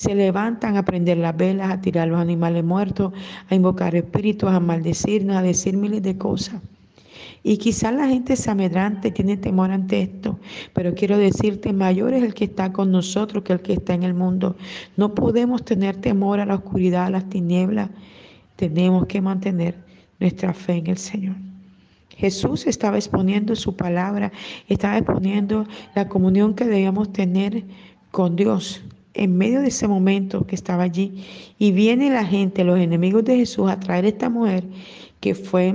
se 0.00 0.14
levantan 0.14 0.78
a 0.78 0.84
prender 0.86 1.18
las 1.18 1.36
velas, 1.36 1.70
a 1.70 1.82
tirar 1.82 2.08
los 2.08 2.18
animales 2.18 2.64
muertos, 2.64 3.12
a 3.50 3.54
invocar 3.54 3.94
espíritus, 3.94 4.48
a 4.48 4.58
maldecirnos, 4.58 5.36
a 5.36 5.42
decir 5.42 5.76
miles 5.76 6.02
de 6.02 6.16
cosas. 6.16 6.62
Y 7.42 7.56
quizás 7.56 7.94
la 7.94 8.06
gente 8.06 8.36
se 8.36 8.50
amedrante, 8.50 9.10
tiene 9.10 9.36
temor 9.36 9.70
ante 9.70 10.02
esto, 10.02 10.38
pero 10.74 10.94
quiero 10.94 11.16
decirte, 11.16 11.72
mayor 11.72 12.12
es 12.12 12.22
el 12.22 12.34
que 12.34 12.44
está 12.44 12.72
con 12.72 12.92
nosotros 12.92 13.42
que 13.44 13.54
el 13.54 13.60
que 13.60 13.72
está 13.74 13.94
en 13.94 14.02
el 14.02 14.12
mundo. 14.12 14.56
No 14.96 15.14
podemos 15.14 15.64
tener 15.64 15.96
temor 15.96 16.40
a 16.40 16.46
la 16.46 16.56
oscuridad, 16.56 17.06
a 17.06 17.10
las 17.10 17.28
tinieblas. 17.30 17.88
Tenemos 18.56 19.06
que 19.06 19.22
mantener 19.22 19.74
nuestra 20.18 20.52
fe 20.52 20.74
en 20.74 20.88
el 20.88 20.98
Señor. 20.98 21.36
Jesús 22.20 22.66
estaba 22.66 22.98
exponiendo 22.98 23.56
su 23.56 23.74
palabra, 23.74 24.30
estaba 24.68 24.98
exponiendo 24.98 25.66
la 25.94 26.06
comunión 26.08 26.54
que 26.54 26.66
debíamos 26.66 27.10
tener 27.14 27.64
con 28.10 28.36
Dios 28.36 28.82
en 29.14 29.38
medio 29.38 29.62
de 29.62 29.68
ese 29.68 29.88
momento 29.88 30.46
que 30.46 30.54
estaba 30.54 30.82
allí. 30.82 31.24
Y 31.58 31.72
viene 31.72 32.10
la 32.10 32.26
gente, 32.26 32.64
los 32.64 32.78
enemigos 32.78 33.24
de 33.24 33.36
Jesús, 33.36 33.70
a 33.70 33.80
traer 33.80 34.04
a 34.04 34.08
esta 34.08 34.28
mujer 34.28 34.64
que 35.20 35.34
fue 35.34 35.74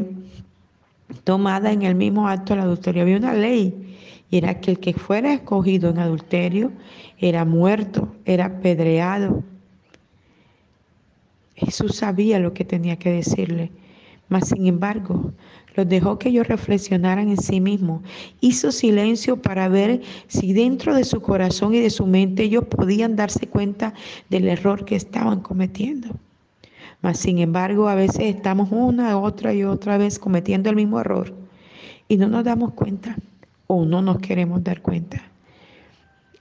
tomada 1.24 1.72
en 1.72 1.84
el 1.84 1.96
mismo 1.96 2.28
acto 2.28 2.54
del 2.54 2.64
adulterio. 2.64 3.04
Había 3.04 3.18
una 3.18 3.34
ley 3.34 3.98
y 4.30 4.38
era 4.38 4.60
que 4.60 4.72
el 4.72 4.80
que 4.80 4.94
fuera 4.94 5.34
escogido 5.34 5.90
en 5.90 6.00
adulterio 6.00 6.72
era 7.18 7.46
muerto, 7.46 8.14
era 8.26 8.46
apedreado. 8.46 9.44
Jesús 11.56 11.96
sabía 11.96 12.40
lo 12.40 12.54
que 12.54 12.66
tenía 12.66 12.98
que 12.98 13.12
decirle, 13.12 13.72
mas 14.28 14.50
sin 14.50 14.68
embargo 14.68 15.32
los 15.76 15.88
dejó 15.88 16.18
que 16.18 16.30
ellos 16.30 16.48
reflexionaran 16.48 17.30
en 17.30 17.38
sí 17.38 17.60
mismos. 17.60 18.02
Hizo 18.42 18.72
silencio 18.72 19.42
para 19.42 19.68
ver 19.68 20.02
si 20.28 20.54
dentro 20.54 20.96
de 20.96 21.04
su 21.04 21.22
corazón 21.22 21.74
y 21.74 21.80
de 21.80 21.90
su 21.90 22.06
mente 22.06 22.44
ellos 22.44 22.66
podían 22.66 23.16
darse 23.16 23.48
cuenta 23.48 23.94
del 24.30 24.48
error 24.48 24.86
que 24.86 24.96
estaban 24.96 25.42
cometiendo. 25.42 26.10
Mas 27.02 27.20
sin 27.20 27.40
embargo, 27.40 27.88
a 27.88 27.96
veces 27.96 28.36
estamos 28.36 28.70
una, 28.72 29.18
otra 29.18 29.54
y 29.54 29.64
otra 29.64 29.98
vez 29.98 30.20
cometiendo 30.20 30.70
el 30.70 30.76
mismo 30.76 31.00
error 31.00 31.34
y 32.08 32.18
no 32.18 32.28
nos 32.28 32.44
damos 32.44 32.74
cuenta 32.74 33.16
o 33.68 33.86
no 33.86 34.02
nos 34.02 34.20
queremos 34.20 34.64
dar 34.64 34.82
cuenta. 34.82 35.22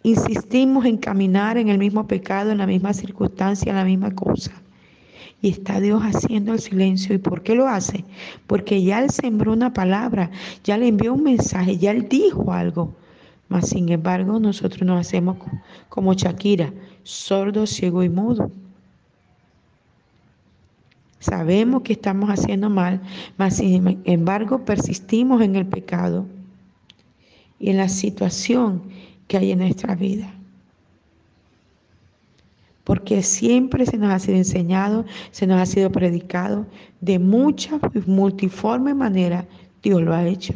Insistimos 0.03 0.85
en 0.85 0.99
caminar 0.99 1.57
en 1.57 1.69
el 1.69 1.79
mismo 1.79 2.07
pecado, 2.07 2.51
en 2.51 2.59
la 2.59 2.67
misma 2.67 2.93
circunstancia, 2.93 3.71
en 3.71 3.77
la 3.77 3.85
misma 3.85 4.15
cosa. 4.15 4.53
Y 5.41 5.49
está 5.49 5.81
Dios 5.81 6.03
haciendo 6.03 6.53
el 6.53 6.61
silencio. 6.61 7.15
¿Y 7.15 7.19
por 7.19 7.43
qué 7.43 7.55
lo 7.55 7.67
hace? 7.69 8.05
Porque 8.47 8.83
ya 8.83 9.03
Él 9.03 9.11
sembró 9.11 9.53
una 9.53 9.73
palabra, 9.73 10.31
ya 10.63 10.77
le 10.77 10.89
envió 10.89 11.15
un 11.15 11.23
mensaje, 11.23 11.79
ya 11.79 11.91
Él 11.91 12.09
dijo 12.09 12.53
algo. 12.53 12.95
Mas 13.49 13.69
sin 13.69 13.89
embargo, 13.91 14.39
nosotros 14.39 14.83
nos 14.83 15.01
hacemos 15.01 15.37
como 15.89 16.13
Shakira, 16.13 16.73
sordo, 17.03 17.67
ciego 17.67 18.03
y 18.03 18.09
mudo. 18.09 18.51
Sabemos 21.25 21.81
que 21.81 21.95
estamos 21.95 22.29
haciendo 22.29 22.69
mal, 22.69 23.01
mas 23.39 23.57
sin 23.57 23.99
embargo 24.05 24.63
persistimos 24.67 25.41
en 25.41 25.57
el 25.57 25.65
pecado 25.65 26.27
y 27.59 27.71
en 27.71 27.79
la 27.79 27.89
situación 27.89 28.83
que 29.27 29.39
hay 29.39 29.53
en 29.53 29.61
nuestra 29.61 29.95
vida. 29.95 30.31
Porque 32.85 33.23
siempre 33.23 33.87
se 33.87 33.97
nos 33.97 34.11
ha 34.11 34.19
sido 34.19 34.37
enseñado, 34.37 35.07
se 35.31 35.47
nos 35.47 35.59
ha 35.63 35.65
sido 35.65 35.91
predicado 35.91 36.67
de 37.01 37.19
muchas 37.19 37.81
multiforme 38.07 38.93
manera, 38.93 39.47
Dios 39.83 40.03
lo 40.03 40.13
ha 40.13 40.27
hecho. 40.27 40.53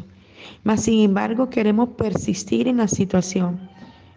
Mas 0.65 0.83
sin 0.83 1.01
embargo 1.01 1.49
queremos 1.49 1.89
persistir 1.97 2.69
en 2.69 2.77
la 2.77 2.89
situación, 2.89 3.59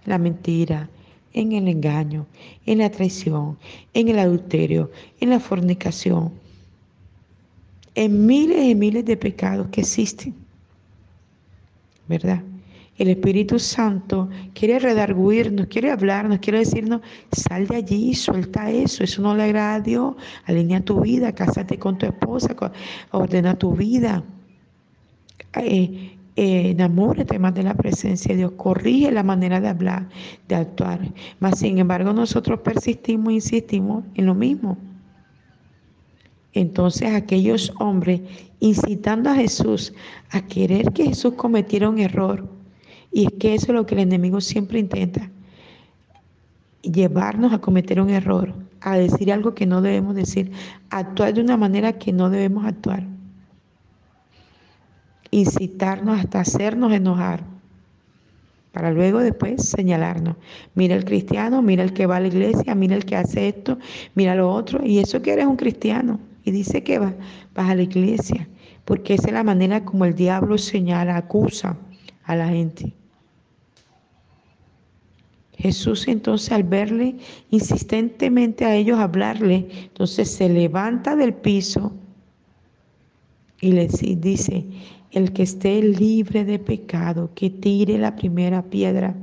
la 0.03 0.17
mentira, 0.17 0.89
en 1.31 1.53
el 1.53 1.69
engaño, 1.69 2.25
en 2.65 2.79
la 2.79 2.91
traición, 2.91 3.57
en 3.93 4.09
el 4.09 4.19
adulterio, 4.19 4.91
en 5.21 5.29
la 5.29 5.39
fornicación, 5.39 6.40
en 7.95 8.25
miles 8.25 8.65
y 8.65 8.75
miles 8.75 9.05
de 9.05 9.17
pecados 9.17 9.67
que 9.67 9.81
existen. 9.81 10.33
¿Verdad? 12.07 12.41
El 12.97 13.07
Espíritu 13.09 13.57
Santo 13.57 14.29
quiere 14.53 14.77
redarguirnos, 14.77 15.67
quiere 15.67 15.89
hablarnos, 15.89 16.39
quiere 16.39 16.59
decirnos, 16.59 17.01
sal 17.31 17.65
de 17.67 17.77
allí, 17.77 18.13
suelta 18.13 18.69
eso, 18.69 19.03
eso 19.03 19.21
no 19.21 19.35
le 19.35 19.43
agrada 19.43 19.75
a 19.75 19.79
Dios, 19.79 20.15
alinea 20.45 20.81
tu 20.81 21.01
vida, 21.01 21.33
cásate 21.33 21.79
con 21.79 21.97
tu 21.97 22.05
esposa, 22.05 22.55
ordena 23.11 23.57
tu 23.57 23.75
vida, 23.75 24.23
eh, 25.55 26.15
eh, 26.35 26.69
enamórate 26.69 27.39
más 27.39 27.55
de 27.55 27.63
la 27.63 27.73
presencia 27.73 28.33
de 28.33 28.37
Dios, 28.37 28.51
corrige 28.55 29.11
la 29.11 29.23
manera 29.23 29.59
de 29.59 29.69
hablar, 29.69 30.07
de 30.47 30.55
actuar. 30.55 30.99
Mas 31.39 31.59
sin 31.59 31.79
embargo 31.79 32.13
nosotros 32.13 32.59
persistimos, 32.59 33.33
insistimos 33.33 34.03
en 34.13 34.27
lo 34.27 34.35
mismo. 34.35 34.77
Entonces 36.53 37.13
aquellos 37.13 37.73
hombres 37.79 38.21
incitando 38.59 39.29
a 39.29 39.35
Jesús 39.35 39.93
a 40.29 40.41
querer 40.41 40.91
que 40.91 41.05
Jesús 41.05 41.33
cometiera 41.33 41.89
un 41.89 41.99
error, 41.99 42.47
y 43.11 43.25
es 43.25 43.33
que 43.39 43.55
eso 43.55 43.67
es 43.67 43.73
lo 43.73 43.85
que 43.85 43.95
el 43.95 44.01
enemigo 44.01 44.41
siempre 44.41 44.79
intenta, 44.79 45.29
llevarnos 46.81 47.53
a 47.53 47.59
cometer 47.59 48.01
un 48.01 48.09
error, 48.09 48.53
a 48.81 48.97
decir 48.97 49.31
algo 49.31 49.53
que 49.53 49.65
no 49.65 49.81
debemos 49.81 50.15
decir, 50.15 50.51
actuar 50.89 51.33
de 51.33 51.41
una 51.41 51.57
manera 51.57 51.93
que 51.93 52.11
no 52.11 52.29
debemos 52.29 52.65
actuar, 52.65 53.03
incitarnos 55.31 56.19
hasta 56.19 56.41
hacernos 56.41 56.91
enojar, 56.91 57.43
para 58.71 58.91
luego 58.91 59.19
después 59.19 59.67
señalarnos. 59.67 60.37
Mira 60.75 60.95
el 60.95 61.03
cristiano, 61.03 61.61
mira 61.61 61.83
el 61.83 61.91
que 61.91 62.05
va 62.05 62.17
a 62.17 62.19
la 62.21 62.27
iglesia, 62.27 62.73
mira 62.73 62.95
el 62.95 63.03
que 63.03 63.17
hace 63.17 63.49
esto, 63.49 63.77
mira 64.15 64.33
lo 64.33 64.49
otro, 64.49 64.85
y 64.85 64.99
eso 64.99 65.21
que 65.21 65.33
eres 65.33 65.45
un 65.45 65.57
cristiano 65.57 66.19
y 66.43 66.51
dice 66.51 66.83
que 66.83 66.99
vas, 66.99 67.13
vas 67.53 67.69
a 67.69 67.75
la 67.75 67.83
iglesia. 67.83 68.47
porque 68.85 69.13
esa 69.13 69.27
es 69.27 69.33
la 69.33 69.43
manera 69.43 69.85
como 69.85 70.05
el 70.05 70.15
diablo 70.15 70.57
señala, 70.57 71.15
acusa 71.15 71.77
a 72.23 72.35
la 72.35 72.49
gente. 72.49 72.93
Jesús 75.57 76.07
entonces 76.07 76.51
al 76.51 76.63
verle 76.63 77.17
insistentemente 77.51 78.65
a 78.65 78.75
ellos 78.75 78.97
hablarle, 78.97 79.67
entonces 79.83 80.31
se 80.31 80.49
levanta 80.49 81.15
del 81.15 81.33
piso 81.35 81.93
y 83.61 83.73
les 83.73 84.01
dice, 84.19 84.65
el 85.11 85.31
que 85.33 85.43
esté 85.43 85.83
libre 85.83 86.43
de 86.45 86.57
pecado, 86.57 87.29
que 87.35 87.51
tire 87.51 87.97
la 87.99 88.15
primera 88.15 88.63
piedra. 88.63 89.15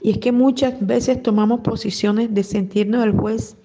Y 0.00 0.12
es 0.12 0.18
que 0.18 0.32
muchas 0.32 0.74
veces 0.84 1.22
tomamos 1.22 1.60
posiciones 1.60 2.32
de 2.32 2.42
sentirnos 2.42 3.04
el 3.04 3.12
juez 3.12 3.56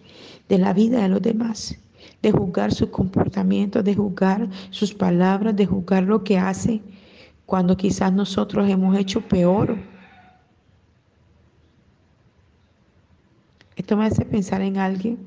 de 0.50 0.58
la 0.58 0.74
vida 0.74 1.01
de 1.01 1.10
los 1.10 1.22
demás, 1.22 1.77
de 2.22 2.32
juzgar 2.32 2.74
su 2.74 2.89
comportamiento, 2.89 3.84
de 3.84 3.96
juzgar 3.96 4.50
sus 4.70 4.94
palabras, 4.94 5.56
de 5.56 5.66
juzgar 5.66 6.04
lo 6.04 6.24
que 6.24 6.38
hace, 6.38 6.82
cuando 7.46 7.77
quizás 7.77 8.12
nosotros 8.13 8.70
hemos 8.70 8.98
hecho 8.98 9.22
peor. 9.22 9.77
Esto 13.75 13.96
me 13.96 14.06
hace 14.06 14.25
pensar 14.25 14.62
en 14.62 14.77
alguien 14.77 15.18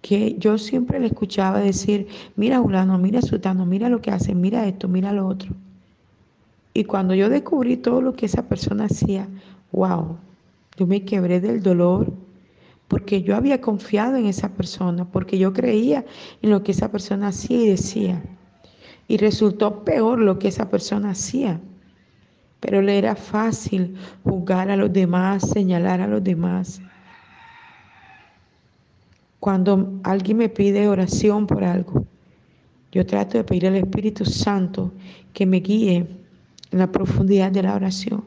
que 0.00 0.36
yo 0.38 0.58
siempre 0.58 0.98
le 0.98 1.06
escuchaba 1.06 1.60
decir, 1.60 2.08
mira 2.34 2.58
Julano, 2.58 2.98
mira 2.98 3.22
Sutano, 3.22 3.64
mira 3.64 3.88
lo 3.88 4.00
que 4.00 4.10
hace, 4.10 4.34
mira 4.34 4.66
esto, 4.66 4.88
mira 4.88 5.12
lo 5.12 5.26
otro. 5.26 5.54
Y 6.74 6.84
cuando 6.84 7.14
yo 7.14 7.28
descubrí 7.28 7.76
todo 7.76 8.02
lo 8.02 8.14
que 8.14 8.26
esa 8.26 8.48
persona 8.48 8.86
hacía, 8.86 9.28
wow, 9.70 10.16
yo 10.76 10.86
me 10.86 11.04
quebré 11.04 11.40
del 11.40 11.62
dolor 11.62 12.12
porque 12.92 13.22
yo 13.22 13.36
había 13.36 13.58
confiado 13.58 14.16
en 14.16 14.26
esa 14.26 14.50
persona, 14.50 15.06
porque 15.06 15.38
yo 15.38 15.54
creía 15.54 16.04
en 16.42 16.50
lo 16.50 16.62
que 16.62 16.72
esa 16.72 16.90
persona 16.92 17.28
hacía 17.28 17.56
y 17.58 17.68
decía. 17.68 18.22
Y 19.08 19.16
resultó 19.16 19.82
peor 19.82 20.18
lo 20.18 20.38
que 20.38 20.48
esa 20.48 20.68
persona 20.68 21.12
hacía. 21.12 21.58
Pero 22.60 22.82
le 22.82 22.98
era 22.98 23.16
fácil 23.16 23.96
juzgar 24.24 24.70
a 24.70 24.76
los 24.76 24.92
demás, 24.92 25.48
señalar 25.48 26.02
a 26.02 26.06
los 26.06 26.22
demás. 26.22 26.82
Cuando 29.40 29.98
alguien 30.02 30.36
me 30.36 30.50
pide 30.50 30.86
oración 30.86 31.46
por 31.46 31.64
algo, 31.64 32.04
yo 32.92 33.06
trato 33.06 33.38
de 33.38 33.44
pedir 33.44 33.68
al 33.68 33.76
Espíritu 33.76 34.26
Santo 34.26 34.92
que 35.32 35.46
me 35.46 35.60
guíe 35.60 36.06
en 36.70 36.78
la 36.78 36.92
profundidad 36.92 37.52
de 37.52 37.62
la 37.62 37.74
oración. 37.74 38.22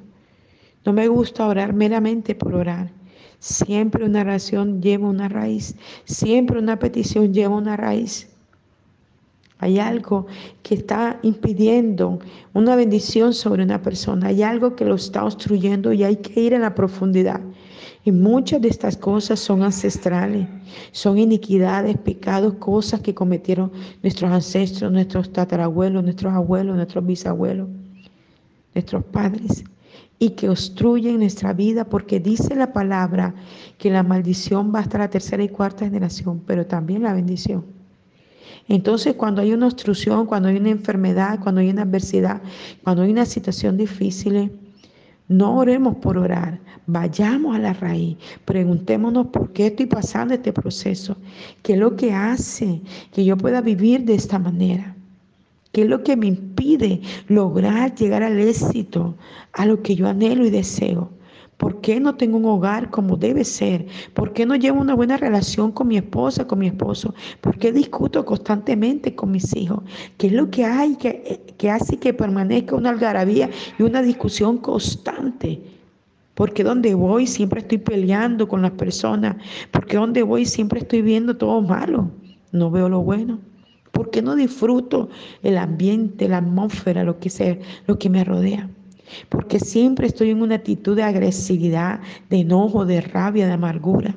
No 0.83 0.91
me 0.91 1.07
gusta 1.07 1.45
orar 1.45 1.71
meramente 1.71 2.33
por 2.33 2.55
orar. 2.55 3.04
Siempre 3.39 4.05
una 4.05 4.21
oración 4.21 4.81
lleva 4.81 5.07
una 5.07 5.29
raíz. 5.29 5.75
Siempre 6.05 6.59
una 6.59 6.79
petición 6.79 7.33
lleva 7.33 7.55
una 7.55 7.77
raíz. 7.77 8.29
Hay 9.59 9.79
algo 9.79 10.27
que 10.63 10.75
está 10.75 11.19
impidiendo 11.23 12.19
una 12.53 12.75
bendición 12.75 13.33
sobre 13.33 13.63
una 13.63 13.81
persona. 13.81 14.27
Hay 14.27 14.43
algo 14.43 14.75
que 14.75 14.85
lo 14.85 14.95
está 14.95 15.23
obstruyendo 15.23 15.93
y 15.93 16.03
hay 16.03 16.17
que 16.17 16.41
ir 16.41 16.55
a 16.55 16.59
la 16.59 16.75
profundidad. 16.75 17.41
Y 18.03 18.11
muchas 18.11 18.61
de 18.61 18.67
estas 18.67 18.97
cosas 18.97 19.39
son 19.39 19.63
ancestrales, 19.63 20.47
son 20.91 21.17
iniquidades, 21.17 21.97
pecados, 21.97 22.53
cosas 22.55 22.99
que 22.99 23.15
cometieron 23.15 23.71
nuestros 24.03 24.31
ancestros, 24.31 24.91
nuestros 24.91 25.33
tatarabuelos, 25.33 26.03
nuestros 26.03 26.31
abuelos, 26.31 26.75
nuestros 26.75 27.03
bisabuelos, 27.03 27.67
nuestros 28.75 29.03
padres, 29.05 29.63
y 30.19 30.31
que 30.31 30.49
obstruyen 30.49 31.19
nuestra 31.19 31.53
vida 31.53 31.85
porque 31.85 32.19
dice 32.19 32.55
la 32.55 32.73
palabra 32.73 33.33
que 33.77 33.89
la 33.89 34.03
maldición 34.03 34.73
va 34.73 34.79
hasta 34.79 34.97
la 34.97 35.09
tercera 35.09 35.43
y 35.43 35.49
cuarta 35.49 35.85
generación, 35.85 36.41
pero 36.45 36.65
también 36.65 37.03
la 37.03 37.13
bendición. 37.13 37.65
Entonces, 38.67 39.13
cuando 39.15 39.41
hay 39.41 39.53
una 39.53 39.67
obstrucción, 39.67 40.25
cuando 40.25 40.49
hay 40.49 40.57
una 40.57 40.69
enfermedad, 40.69 41.39
cuando 41.41 41.61
hay 41.61 41.69
una 41.69 41.83
adversidad, 41.83 42.41
cuando 42.83 43.03
hay 43.03 43.11
una 43.11 43.25
situación 43.25 43.77
difícil, 43.77 44.51
no 45.27 45.57
oremos 45.57 45.97
por 45.97 46.17
orar, 46.17 46.59
vayamos 46.87 47.55
a 47.55 47.59
la 47.59 47.73
raíz, 47.73 48.17
preguntémonos 48.45 49.27
por 49.27 49.51
qué 49.53 49.67
estoy 49.67 49.87
pasando 49.87 50.33
este 50.33 50.53
proceso, 50.53 51.17
qué 51.63 51.73
es 51.73 51.79
lo 51.79 51.95
que 51.95 52.13
hace 52.13 52.81
que 53.11 53.25
yo 53.25 53.35
pueda 53.35 53.61
vivir 53.61 54.05
de 54.05 54.15
esta 54.15 54.39
manera, 54.39 54.95
qué 55.75 55.81
es 55.81 55.89
lo 55.89 56.03
que 56.03 56.15
me 56.15 56.27
impide 56.27 57.01
lograr 57.27 57.93
llegar 57.95 58.23
al 58.23 58.39
éxito, 58.39 59.17
a 59.51 59.65
lo 59.65 59.81
que 59.81 59.93
yo 59.93 60.07
anhelo 60.07 60.45
y 60.45 60.49
deseo. 60.49 61.09
¿Por 61.57 61.81
qué 61.81 61.99
no 61.99 62.15
tengo 62.15 62.37
un 62.37 62.45
hogar 62.45 62.89
como 62.91 63.17
debe 63.17 63.43
ser? 63.43 63.85
¿Por 64.13 64.31
qué 64.31 64.45
no 64.45 64.55
llevo 64.55 64.79
una 64.79 64.95
buena 64.95 65.17
relación 65.17 65.73
con 65.73 65.89
mi 65.89 65.97
esposa, 65.97 66.47
con 66.47 66.59
mi 66.59 66.67
esposo? 66.67 67.13
¿Por 67.41 67.57
qué 67.57 67.73
discuto 67.73 68.23
constantemente 68.23 69.15
con 69.15 69.31
mis 69.31 69.53
hijos? 69.53 69.79
¿Qué 70.17 70.27
es 70.27 70.33
lo 70.33 70.49
que 70.49 70.63
hay 70.63 70.95
que, 70.95 71.41
que 71.57 71.69
hace 71.69 71.97
que 71.97 72.13
permanezca 72.13 72.77
una 72.77 72.91
algarabía 72.91 73.49
y 73.77 73.83
una 73.83 74.01
discusión 74.01 74.59
constante? 74.59 75.61
Porque 76.35 76.63
donde 76.63 76.95
voy 76.95 77.27
siempre 77.27 77.59
estoy 77.59 77.79
peleando 77.79 78.47
con 78.47 78.61
las 78.61 78.71
personas. 78.71 79.35
Porque 79.71 79.97
donde 79.97 80.23
voy 80.23 80.45
siempre 80.45 80.79
estoy 80.79 81.01
viendo 81.01 81.35
todo 81.35 81.61
malo. 81.61 82.11
No 82.53 82.71
veo 82.71 82.87
lo 82.87 83.01
bueno. 83.01 83.39
¿Por 83.95 84.11
qué 84.11 84.21
no 84.21 84.35
disfruto 84.35 85.09
el 85.41 85.57
ambiente, 85.57 86.27
la 86.27 86.39
atmósfera, 86.39 87.05
lo 87.05 87.17
que, 87.17 87.29
sea, 87.29 87.57
lo 87.87 87.97
que 87.97 88.09
me 88.09 88.25
rodea? 88.25 88.69
porque 89.29 89.59
siempre 89.59 90.07
estoy 90.07 90.31
en 90.31 90.41
una 90.41 90.55
actitud 90.55 90.95
de 90.95 91.03
agresividad, 91.03 91.99
de 92.29 92.37
enojo, 92.37 92.85
de 92.85 93.01
rabia, 93.01 93.47
de 93.47 93.53
amargura, 93.53 94.15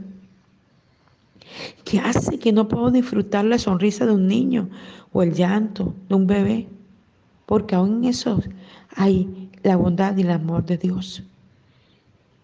que 1.85 1.99
hace 2.01 2.39
que 2.39 2.53
no 2.53 2.69
puedo 2.69 2.91
disfrutar 2.91 3.45
la 3.45 3.59
sonrisa 3.59 4.07
de 4.07 4.13
un 4.13 4.27
niño 4.27 4.69
o 5.13 5.23
el 5.23 5.35
llanto 5.35 5.95
de 6.09 6.15
un 6.15 6.27
bebé, 6.27 6.69
porque 7.47 7.75
aún 7.75 7.99
en 7.99 8.11
eso 8.11 8.43
hay 8.97 9.51
la 9.63 9.77
bondad 9.77 10.17
y 10.17 10.23
el 10.23 10.31
amor 10.31 10.65
de 10.65 10.79
Dios. 10.79 11.23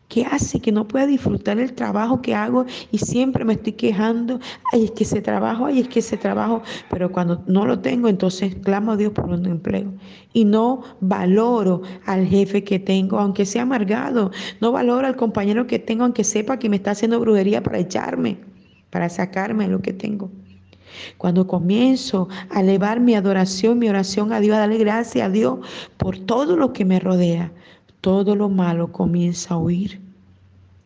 ¿Qué 0.09 0.25
hace 0.25 0.61
que 0.61 0.71
no 0.71 0.87
pueda 0.87 1.07
disfrutar 1.07 1.59
el 1.59 1.73
trabajo 1.73 2.21
que 2.21 2.35
hago 2.35 2.67
y 2.93 2.99
siempre 2.99 3.45
me 3.45 3.55
estoy 3.55 3.73
quejando? 3.73 4.39
Ay, 4.73 4.85
es 4.85 4.91
que 4.93 5.05
ese 5.05 5.23
trabajo, 5.23 5.67
ay, 5.67 5.81
es 5.81 5.89
que 5.89 6.01
ese 6.01 6.17
trabajo, 6.17 6.63
pero 6.91 7.11
cuando 7.11 7.43
no 7.47 7.65
lo 7.67 7.79
tengo, 7.81 8.09
entonces 8.09 8.55
clamo 8.55 8.93
a 8.93 8.97
Dios 8.97 9.13
por 9.13 9.27
un 9.27 9.47
empleo. 9.47 9.93
Y 10.33 10.45
no 10.45 10.83
valoro 11.01 11.83
al 12.05 12.27
jefe 12.27 12.63
que 12.65 12.79
tengo, 12.79 13.19
aunque 13.19 13.47
sea 13.47 13.63
amargado. 13.63 14.31
No 14.61 14.73
valoro 14.73 15.07
al 15.07 15.17
compañero 15.17 15.67
que 15.67 15.79
tengo, 15.79 16.05
aunque 16.05 16.23
sepa 16.23 16.59
que 16.59 16.69
me 16.69 16.77
está 16.77 16.93
haciendo 16.93 17.19
brujería 17.19 17.63
para 17.63 17.79
echarme, 17.79 18.39
para 18.91 19.09
sacarme 19.09 19.69
lo 19.69 19.81
que 19.81 19.93
tengo. 19.95 20.31
Cuando 21.19 21.47
comienzo 21.47 22.29
a 22.51 22.61
elevar 22.61 23.01
mi 23.01 23.15
adoración, 23.15 23.79
mi 23.79 23.89
oración 23.89 24.33
a 24.33 24.41
Dios, 24.41 24.57
a 24.57 24.61
darle 24.61 24.79
gracias 24.79 25.27
a 25.27 25.31
Dios 25.31 25.59
por 25.97 26.19
todo 26.19 26.57
lo 26.57 26.73
que 26.73 26.85
me 26.85 27.01
rodea, 27.01 27.53
todo 28.05 28.37
lo 28.37 28.51
malo 28.51 28.93
comienza 28.93 29.55
a 29.55 29.59
huir. 29.59 29.99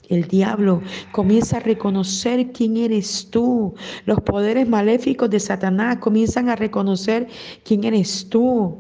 El 0.09 0.29
diablo 0.29 0.83
comienza 1.11 1.57
a 1.57 1.61
reconocer 1.61 2.53
quién 2.53 2.77
eres 2.77 3.27
tú. 3.29 3.75
Los 4.07 4.21
poderes 4.21 4.69
maléficos 4.69 5.29
de 5.29 5.41
Satanás 5.41 5.97
comienzan 5.97 6.49
a 6.49 6.55
reconocer 6.55 7.27
quién 7.65 7.83
eres 7.83 8.29
tú. 8.31 8.77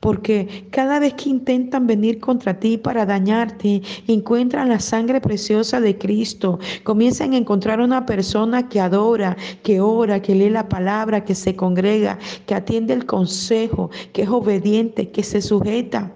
Porque 0.00 0.68
cada 0.70 0.98
vez 1.00 1.14
que 1.14 1.30
intentan 1.30 1.86
venir 1.86 2.20
contra 2.20 2.60
ti 2.60 2.76
para 2.76 3.06
dañarte, 3.06 3.80
encuentran 4.06 4.68
la 4.68 4.80
sangre 4.80 5.22
preciosa 5.22 5.80
de 5.80 5.96
Cristo. 5.96 6.58
Comienzan 6.84 7.32
a 7.32 7.38
encontrar 7.38 7.80
una 7.80 8.04
persona 8.04 8.68
que 8.68 8.80
adora, 8.80 9.34
que 9.62 9.80
ora, 9.80 10.20
que 10.20 10.34
lee 10.34 10.50
la 10.50 10.68
palabra, 10.68 11.24
que 11.24 11.34
se 11.34 11.56
congrega, 11.56 12.18
que 12.44 12.54
atiende 12.54 12.92
el 12.92 13.06
consejo, 13.06 13.88
que 14.12 14.24
es 14.24 14.28
obediente, 14.28 15.10
que 15.10 15.22
se 15.22 15.40
sujeta 15.40 16.12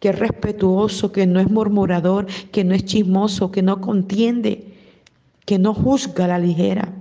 que 0.00 0.08
es 0.08 0.18
respetuoso, 0.18 1.12
que 1.12 1.26
no 1.26 1.38
es 1.40 1.50
murmurador, 1.50 2.26
que 2.50 2.64
no 2.64 2.74
es 2.74 2.84
chismoso, 2.84 3.52
que 3.52 3.62
no 3.62 3.80
contiende, 3.80 4.64
que 5.44 5.58
no 5.58 5.74
juzga 5.74 6.24
a 6.24 6.28
la 6.28 6.38
ligera, 6.38 6.92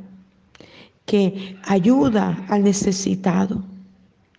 que 1.06 1.58
ayuda 1.64 2.46
al 2.50 2.64
necesitado, 2.64 3.64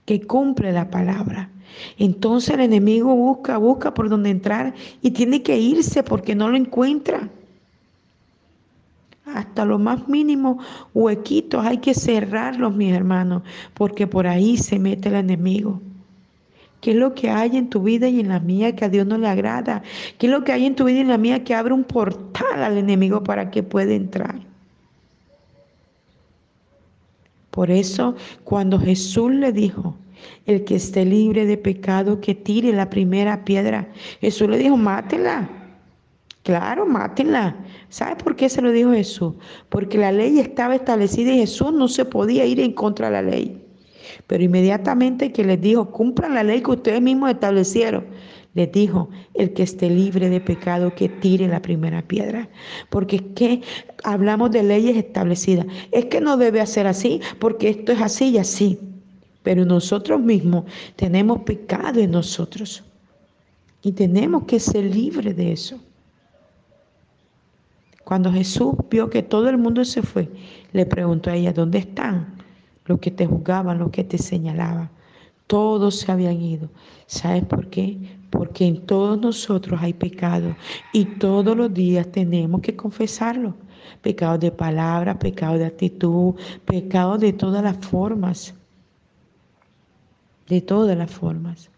que 0.05 0.21
cumple 0.21 0.73
la 0.73 0.91
palabra. 0.91 1.51
Entonces 1.99 2.55
el 2.55 2.61
enemigo 2.61 3.15
busca, 3.15 3.57
busca 3.57 3.95
por 3.95 4.09
donde 4.09 4.31
entrar 4.31 4.75
y 5.01 5.11
tiene 5.11 5.43
que 5.43 5.59
irse 5.59 6.03
porque 6.03 6.35
no 6.35 6.49
lo 6.49 6.57
encuentra. 6.57 7.29
Hasta 9.25 9.65
los 9.65 9.81
más 9.81 10.09
mínimos 10.09 10.65
huequitos 10.93 11.65
hay 11.65 11.79
que 11.79 11.95
cerrarlos, 11.95 12.75
mis 12.75 12.93
hermanos, 12.93 13.43
porque 13.75 14.07
por 14.07 14.27
ahí 14.27 14.57
se 14.57 14.79
mete 14.79 15.09
el 15.09 15.15
enemigo. 15.15 15.81
¿Qué 16.81 16.93
es 16.93 16.97
lo 16.97 17.15
que 17.15 17.31
hay 17.31 17.57
en 17.57 17.69
tu 17.69 17.83
vida 17.83 18.09
y 18.09 18.21
en 18.21 18.29
la 18.29 18.41
mía 18.41 18.75
que 18.75 18.85
a 18.85 18.89
Dios 18.89 19.07
no 19.07 19.19
le 19.19 19.29
agrada? 19.29 19.83
¿Qué 20.19 20.27
es 20.27 20.33
lo 20.33 20.45
que 20.45 20.53
hay 20.53 20.67
en 20.67 20.75
tu 20.75 20.85
vida 20.85 20.99
y 20.99 21.03
en 21.03 21.09
la 21.09 21.19
mía 21.19 21.45
que 21.45 21.55
abre 21.55 21.75
un 21.75 21.85
portal 21.85 22.63
al 22.63 22.79
enemigo 22.79 23.23
para 23.23 23.51
que 23.51 23.63
pueda 23.63 23.93
entrar? 23.93 24.41
Por 27.51 27.71
eso, 27.71 28.15
cuando 28.45 28.79
Jesús 28.79 29.33
le 29.33 29.53
dijo, 29.53 29.97
el 30.47 30.65
que 30.65 30.77
esté 30.77 31.05
libre 31.05 31.47
de 31.47 31.57
pecado, 31.57 32.21
que 32.21 32.35
tire 32.35 32.73
la 32.73 32.89
primera 32.89 33.45
piedra, 33.45 33.89
Jesús 34.21 34.49
le 34.49 34.59
dijo, 34.59 34.77
mátela, 34.77 35.49
Claro, 36.43 36.87
mátenla. 36.87 37.55
¿Sabe 37.91 38.17
por 38.17 38.35
qué 38.35 38.49
se 38.49 38.63
lo 38.63 38.73
dijo 38.73 38.93
Jesús? 38.93 39.35
Porque 39.69 39.99
la 39.99 40.11
ley 40.11 40.39
estaba 40.39 40.75
establecida 40.75 41.33
y 41.33 41.41
Jesús 41.41 41.73
no 41.73 41.87
se 41.87 42.05
podía 42.05 42.47
ir 42.47 42.61
en 42.61 42.73
contra 42.73 43.11
de 43.11 43.13
la 43.13 43.23
ley. 43.23 43.60
Pero 44.27 44.45
inmediatamente 44.45 45.33
que 45.33 45.45
les 45.45 45.61
dijo, 45.61 45.91
cumplan 45.91 46.35
la 46.35 46.45
ley 46.45 46.63
que 46.63 46.71
ustedes 46.71 47.03
mismos 47.03 47.31
establecieron, 47.31 48.07
les 48.55 48.73
dijo, 48.73 49.09
el 49.35 49.53
que 49.53 49.63
esté 49.63 49.89
libre 49.89 50.29
de 50.29 50.41
pecado, 50.41 50.95
que 50.95 51.09
tire 51.09 51.47
la 51.47 51.63
primera 51.63 52.03
piedra. 52.03 52.49
Porque 52.89 53.17
es 53.17 53.23
que 53.35 53.63
hablamos 54.03 54.51
de 54.51 54.63
leyes 54.65 54.97
establecidas. 54.97 55.67
Es 55.93 56.07
que 56.07 56.21
no 56.21 56.37
debe 56.37 56.61
hacer 56.61 56.87
así, 56.87 57.21
porque 57.39 57.69
esto 57.69 57.93
es 57.93 58.01
así 58.01 58.31
y 58.31 58.39
así. 58.39 58.79
Pero 59.43 59.65
nosotros 59.65 60.21
mismos 60.21 60.65
tenemos 60.97 61.41
pecado 61.43 62.01
en 62.01 62.11
nosotros. 62.11 62.83
Y 63.83 63.93
tenemos 63.93 64.45
que 64.45 64.59
ser 64.59 64.85
libres 64.85 65.37
de 65.37 65.53
eso. 65.53 65.81
Cuando 68.05 68.33
Jesús 68.33 68.75
vio 68.91 69.09
que 69.09 69.23
todo 69.23 69.49
el 69.49 69.57
mundo 69.59 69.85
se 69.85 70.03
fue, 70.03 70.29
le 70.73 70.85
preguntó 70.85 71.31
a 71.31 71.37
ella, 71.37 71.53
¿dónde 71.53 71.79
están 71.79 72.40
los 72.91 72.99
que 72.99 73.13
te 73.13 73.25
juzgaban, 73.25 73.79
los 73.79 73.91
que 73.91 74.05
te 74.05 74.19
señalaban? 74.19 74.91
Todos 75.47 75.97
se 76.01 76.13
habían 76.13 76.41
ido. 76.43 76.69
¿Sabes 77.07 77.45
por 77.45 77.71
qué? 77.71 77.97
Porque 78.31 78.67
en 78.67 78.85
todos 78.85 79.19
nosotros 79.19 79.81
hay 79.81 79.95
pecado 79.95 80.57
y 80.93 81.05
todos 81.05 81.57
los 81.57 81.73
días 81.73 82.11
tenemos 82.11 82.61
que 82.61 82.77
confesarlo. 82.77 83.55
Pecado 84.03 84.39
de 84.39 84.51
palabra, 84.51 85.19
pecado 85.19 85.57
de 85.57 85.67
actitud, 85.67 86.35
pecado 86.65 87.17
de 87.17 87.33
todas 87.33 87.63
las 87.63 87.79
formas. 87.79 88.55
De 90.49 90.61
todas 90.61 90.97
las 90.97 91.11
formas. 91.11 91.71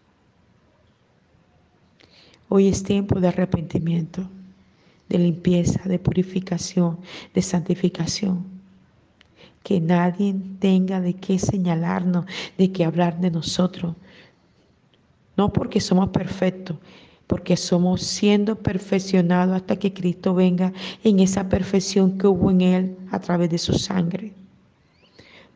Hoy 2.49 2.69
es 2.69 2.83
tiempo 2.83 3.21
de 3.21 3.29
arrepentimiento, 3.29 4.29
de 5.09 5.19
limpieza, 5.19 5.83
de 5.89 5.99
purificación, 5.99 6.99
de 7.35 7.43
santificación 7.43 8.52
que 9.63 9.81
nadie 9.81 10.35
tenga 10.59 11.01
de 11.01 11.15
qué 11.15 11.39
señalarnos, 11.39 12.27
de 12.59 12.73
qué 12.73 12.85
hablar 12.85 13.21
de 13.21 13.31
nosotros. 13.31 13.95
No 15.37 15.53
porque 15.53 15.81
somos 15.81 16.09
perfectos, 16.11 16.77
porque 17.27 17.57
somos 17.57 18.03
siendo 18.03 18.57
perfeccionados 18.57 19.57
hasta 19.57 19.77
que 19.77 19.93
Cristo 19.93 20.35
venga 20.35 20.73
en 21.05 21.21
esa 21.21 21.49
perfección 21.49 22.19
que 22.19 22.27
hubo 22.27 22.51
en 22.51 22.61
Él 22.61 22.97
a 23.11 23.19
través 23.21 23.51
de 23.51 23.59
su 23.59 23.75
sangre. 23.75 24.33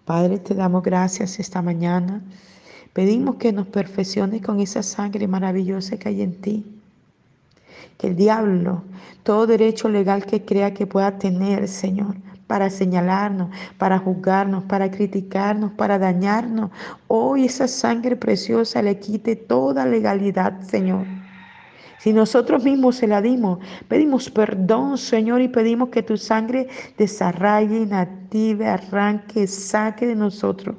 Padre, 0.05 0.39
te 0.39 0.55
damos 0.55 0.83
gracias 0.83 1.39
esta 1.41 1.61
mañana. 1.61 2.23
Pedimos 2.93 3.37
que 3.37 3.53
nos 3.53 3.67
perfecciones 3.67 4.41
con 4.41 4.61
esa 4.61 4.83
sangre 4.83 5.27
maravillosa 5.27 5.99
que 5.99 6.09
hay 6.09 6.23
en 6.23 6.41
ti. 6.41 6.65
Que 7.99 8.07
el 8.07 8.17
diablo, 8.17 8.85
todo 9.23 9.47
derecho 9.47 9.89
legal 9.89 10.25
que 10.25 10.45
crea 10.45 10.73
que 10.73 10.87
pueda 10.87 11.19
tener, 11.19 11.67
Señor, 11.69 12.17
para 12.47 12.71
señalarnos, 12.71 13.51
para 13.79 13.99
juzgarnos, 13.99 14.65
para 14.65 14.91
criticarnos, 14.91 15.73
para 15.73 15.99
dañarnos. 15.99 16.71
Hoy 17.09 17.47
esa 17.47 17.69
sangre 17.69 18.17
preciosa 18.17 18.83
le 18.83 18.99
quite 18.99 19.37
toda 19.37 19.87
legalidad, 19.87 20.61
Señor. 20.63 21.07
Si 21.99 22.13
nosotros 22.13 22.63
mismos 22.63 22.97
se 22.97 23.09
la 23.09 23.21
dimos, 23.21 23.59
pedimos 23.89 24.31
perdón, 24.31 24.97
Señor, 24.97 25.41
y 25.41 25.49
pedimos 25.49 25.89
que 25.89 26.03
tu 26.03 26.17
sangre 26.17 26.69
desarraigue, 26.97 27.81
inactive, 27.81 28.69
arranque, 28.69 29.47
saque 29.47 30.07
de 30.07 30.15
nosotros 30.15 30.77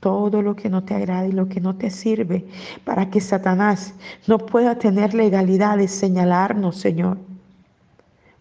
todo 0.00 0.42
lo 0.42 0.54
que 0.54 0.68
no 0.68 0.84
te 0.84 0.94
agrada 0.94 1.26
y 1.26 1.32
lo 1.32 1.48
que 1.48 1.60
no 1.60 1.74
te 1.76 1.90
sirve, 1.90 2.46
para 2.84 3.10
que 3.10 3.20
Satanás 3.20 3.94
no 4.28 4.38
pueda 4.38 4.78
tener 4.78 5.12
legalidad 5.12 5.76
de 5.76 5.88
señalarnos, 5.88 6.76
Señor 6.76 7.18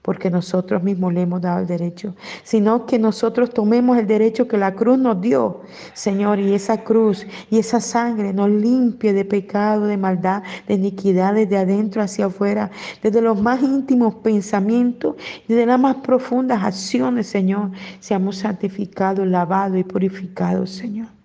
porque 0.08 0.32
nosotros 0.32 0.82
mismos 0.84 1.13
le 1.13 1.24
hemos 1.24 1.41
dado 1.41 1.60
el 1.60 1.67
derecho, 1.67 2.15
sino 2.46 2.86
que 2.86 2.98
nosotros 2.98 3.50
tomemos 3.50 3.98
el 3.98 4.08
derecho 4.08 4.48
que 4.48 4.56
la 4.56 4.74
cruz 4.74 4.98
nos 4.98 5.20
dio, 5.20 5.63
Señor, 5.96 6.39
y 6.39 6.54
esa 6.54 6.82
cruz 6.86 7.28
y 7.50 7.60
esa 7.60 7.82
sangre 7.82 8.32
nos 8.32 8.50
limpie 8.50 9.12
de 9.12 9.26
pecado, 9.26 9.86
de 9.86 9.98
maldad, 9.98 10.43
de 10.65 10.76
iniquidad 10.76 11.34
desde 11.34 11.58
adentro 11.58 12.02
hacia 12.02 12.28
afuera, 12.28 12.72
desde 13.04 13.20
los 13.20 13.41
más 13.41 13.62
íntimos 13.62 14.15
pensamientos 14.15 15.17
y 15.46 15.54
de 15.54 15.65
las 15.65 15.78
más 15.78 15.98
profundas 15.98 16.63
acciones, 16.63 17.28
Señor, 17.28 17.72
seamos 18.00 18.38
santificados, 18.38 19.28
lavados 19.28 19.78
y 19.78 19.84
purificados, 19.84 20.70
Señor. 20.70 21.16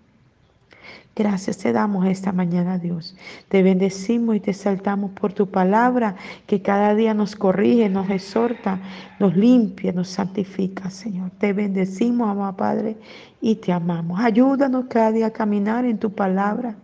Gracias 1.15 1.59
te 1.59 1.71
damos 1.71 2.07
esta 2.07 2.31
mañana, 2.31 2.79
Dios. 2.79 3.15
Te 3.47 3.61
bendecimos 3.61 4.35
y 4.35 4.39
te 4.39 4.51
saltamos 4.51 5.11
por 5.11 5.31
tu 5.31 5.47
palabra 5.47 6.15
que 6.47 6.63
cada 6.63 6.95
día 6.95 7.13
nos 7.13 7.35
corrige, 7.35 7.87
nos 7.87 8.09
exhorta, 8.09 8.79
nos 9.19 9.35
limpia, 9.35 9.91
nos 9.91 10.07
santifica, 10.07 10.89
Señor. 10.89 11.29
Te 11.37 11.53
bendecimos, 11.53 12.27
amado 12.27 12.57
Padre, 12.57 12.97
y 13.41 13.55
te 13.57 13.71
amamos. 13.71 14.19
Ayúdanos 14.19 14.85
cada 14.89 15.11
día 15.11 15.27
a 15.27 15.31
caminar 15.31 15.85
en 15.85 15.99
tu 15.99 16.11
palabra. 16.11 16.75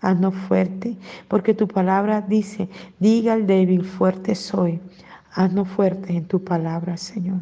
Haznos 0.00 0.34
fuerte, 0.34 0.96
porque 1.28 1.54
tu 1.54 1.68
palabra 1.68 2.20
dice, 2.20 2.68
diga 2.98 3.34
al 3.34 3.46
débil, 3.46 3.84
fuerte 3.84 4.34
soy. 4.34 4.80
Haznos 5.34 5.68
fuerte 5.68 6.16
en 6.16 6.26
tu 6.26 6.42
palabra, 6.42 6.96
Señor. 6.96 7.38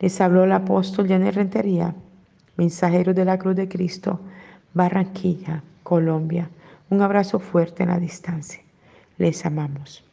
Les 0.00 0.20
habló 0.20 0.42
el 0.42 0.52
apóstol 0.52 1.06
Janet 1.06 1.36
Rentería, 1.36 1.94
mensajero 2.56 3.14
de 3.14 3.24
la 3.24 3.38
cruz 3.38 3.54
de 3.54 3.68
Cristo 3.68 4.18
Barranquilla, 4.74 5.62
Colombia. 5.84 6.50
Un 6.90 7.00
abrazo 7.00 7.38
fuerte 7.38 7.84
en 7.84 7.90
la 7.90 7.98
distancia. 7.98 8.60
Les 9.18 9.46
amamos. 9.46 10.04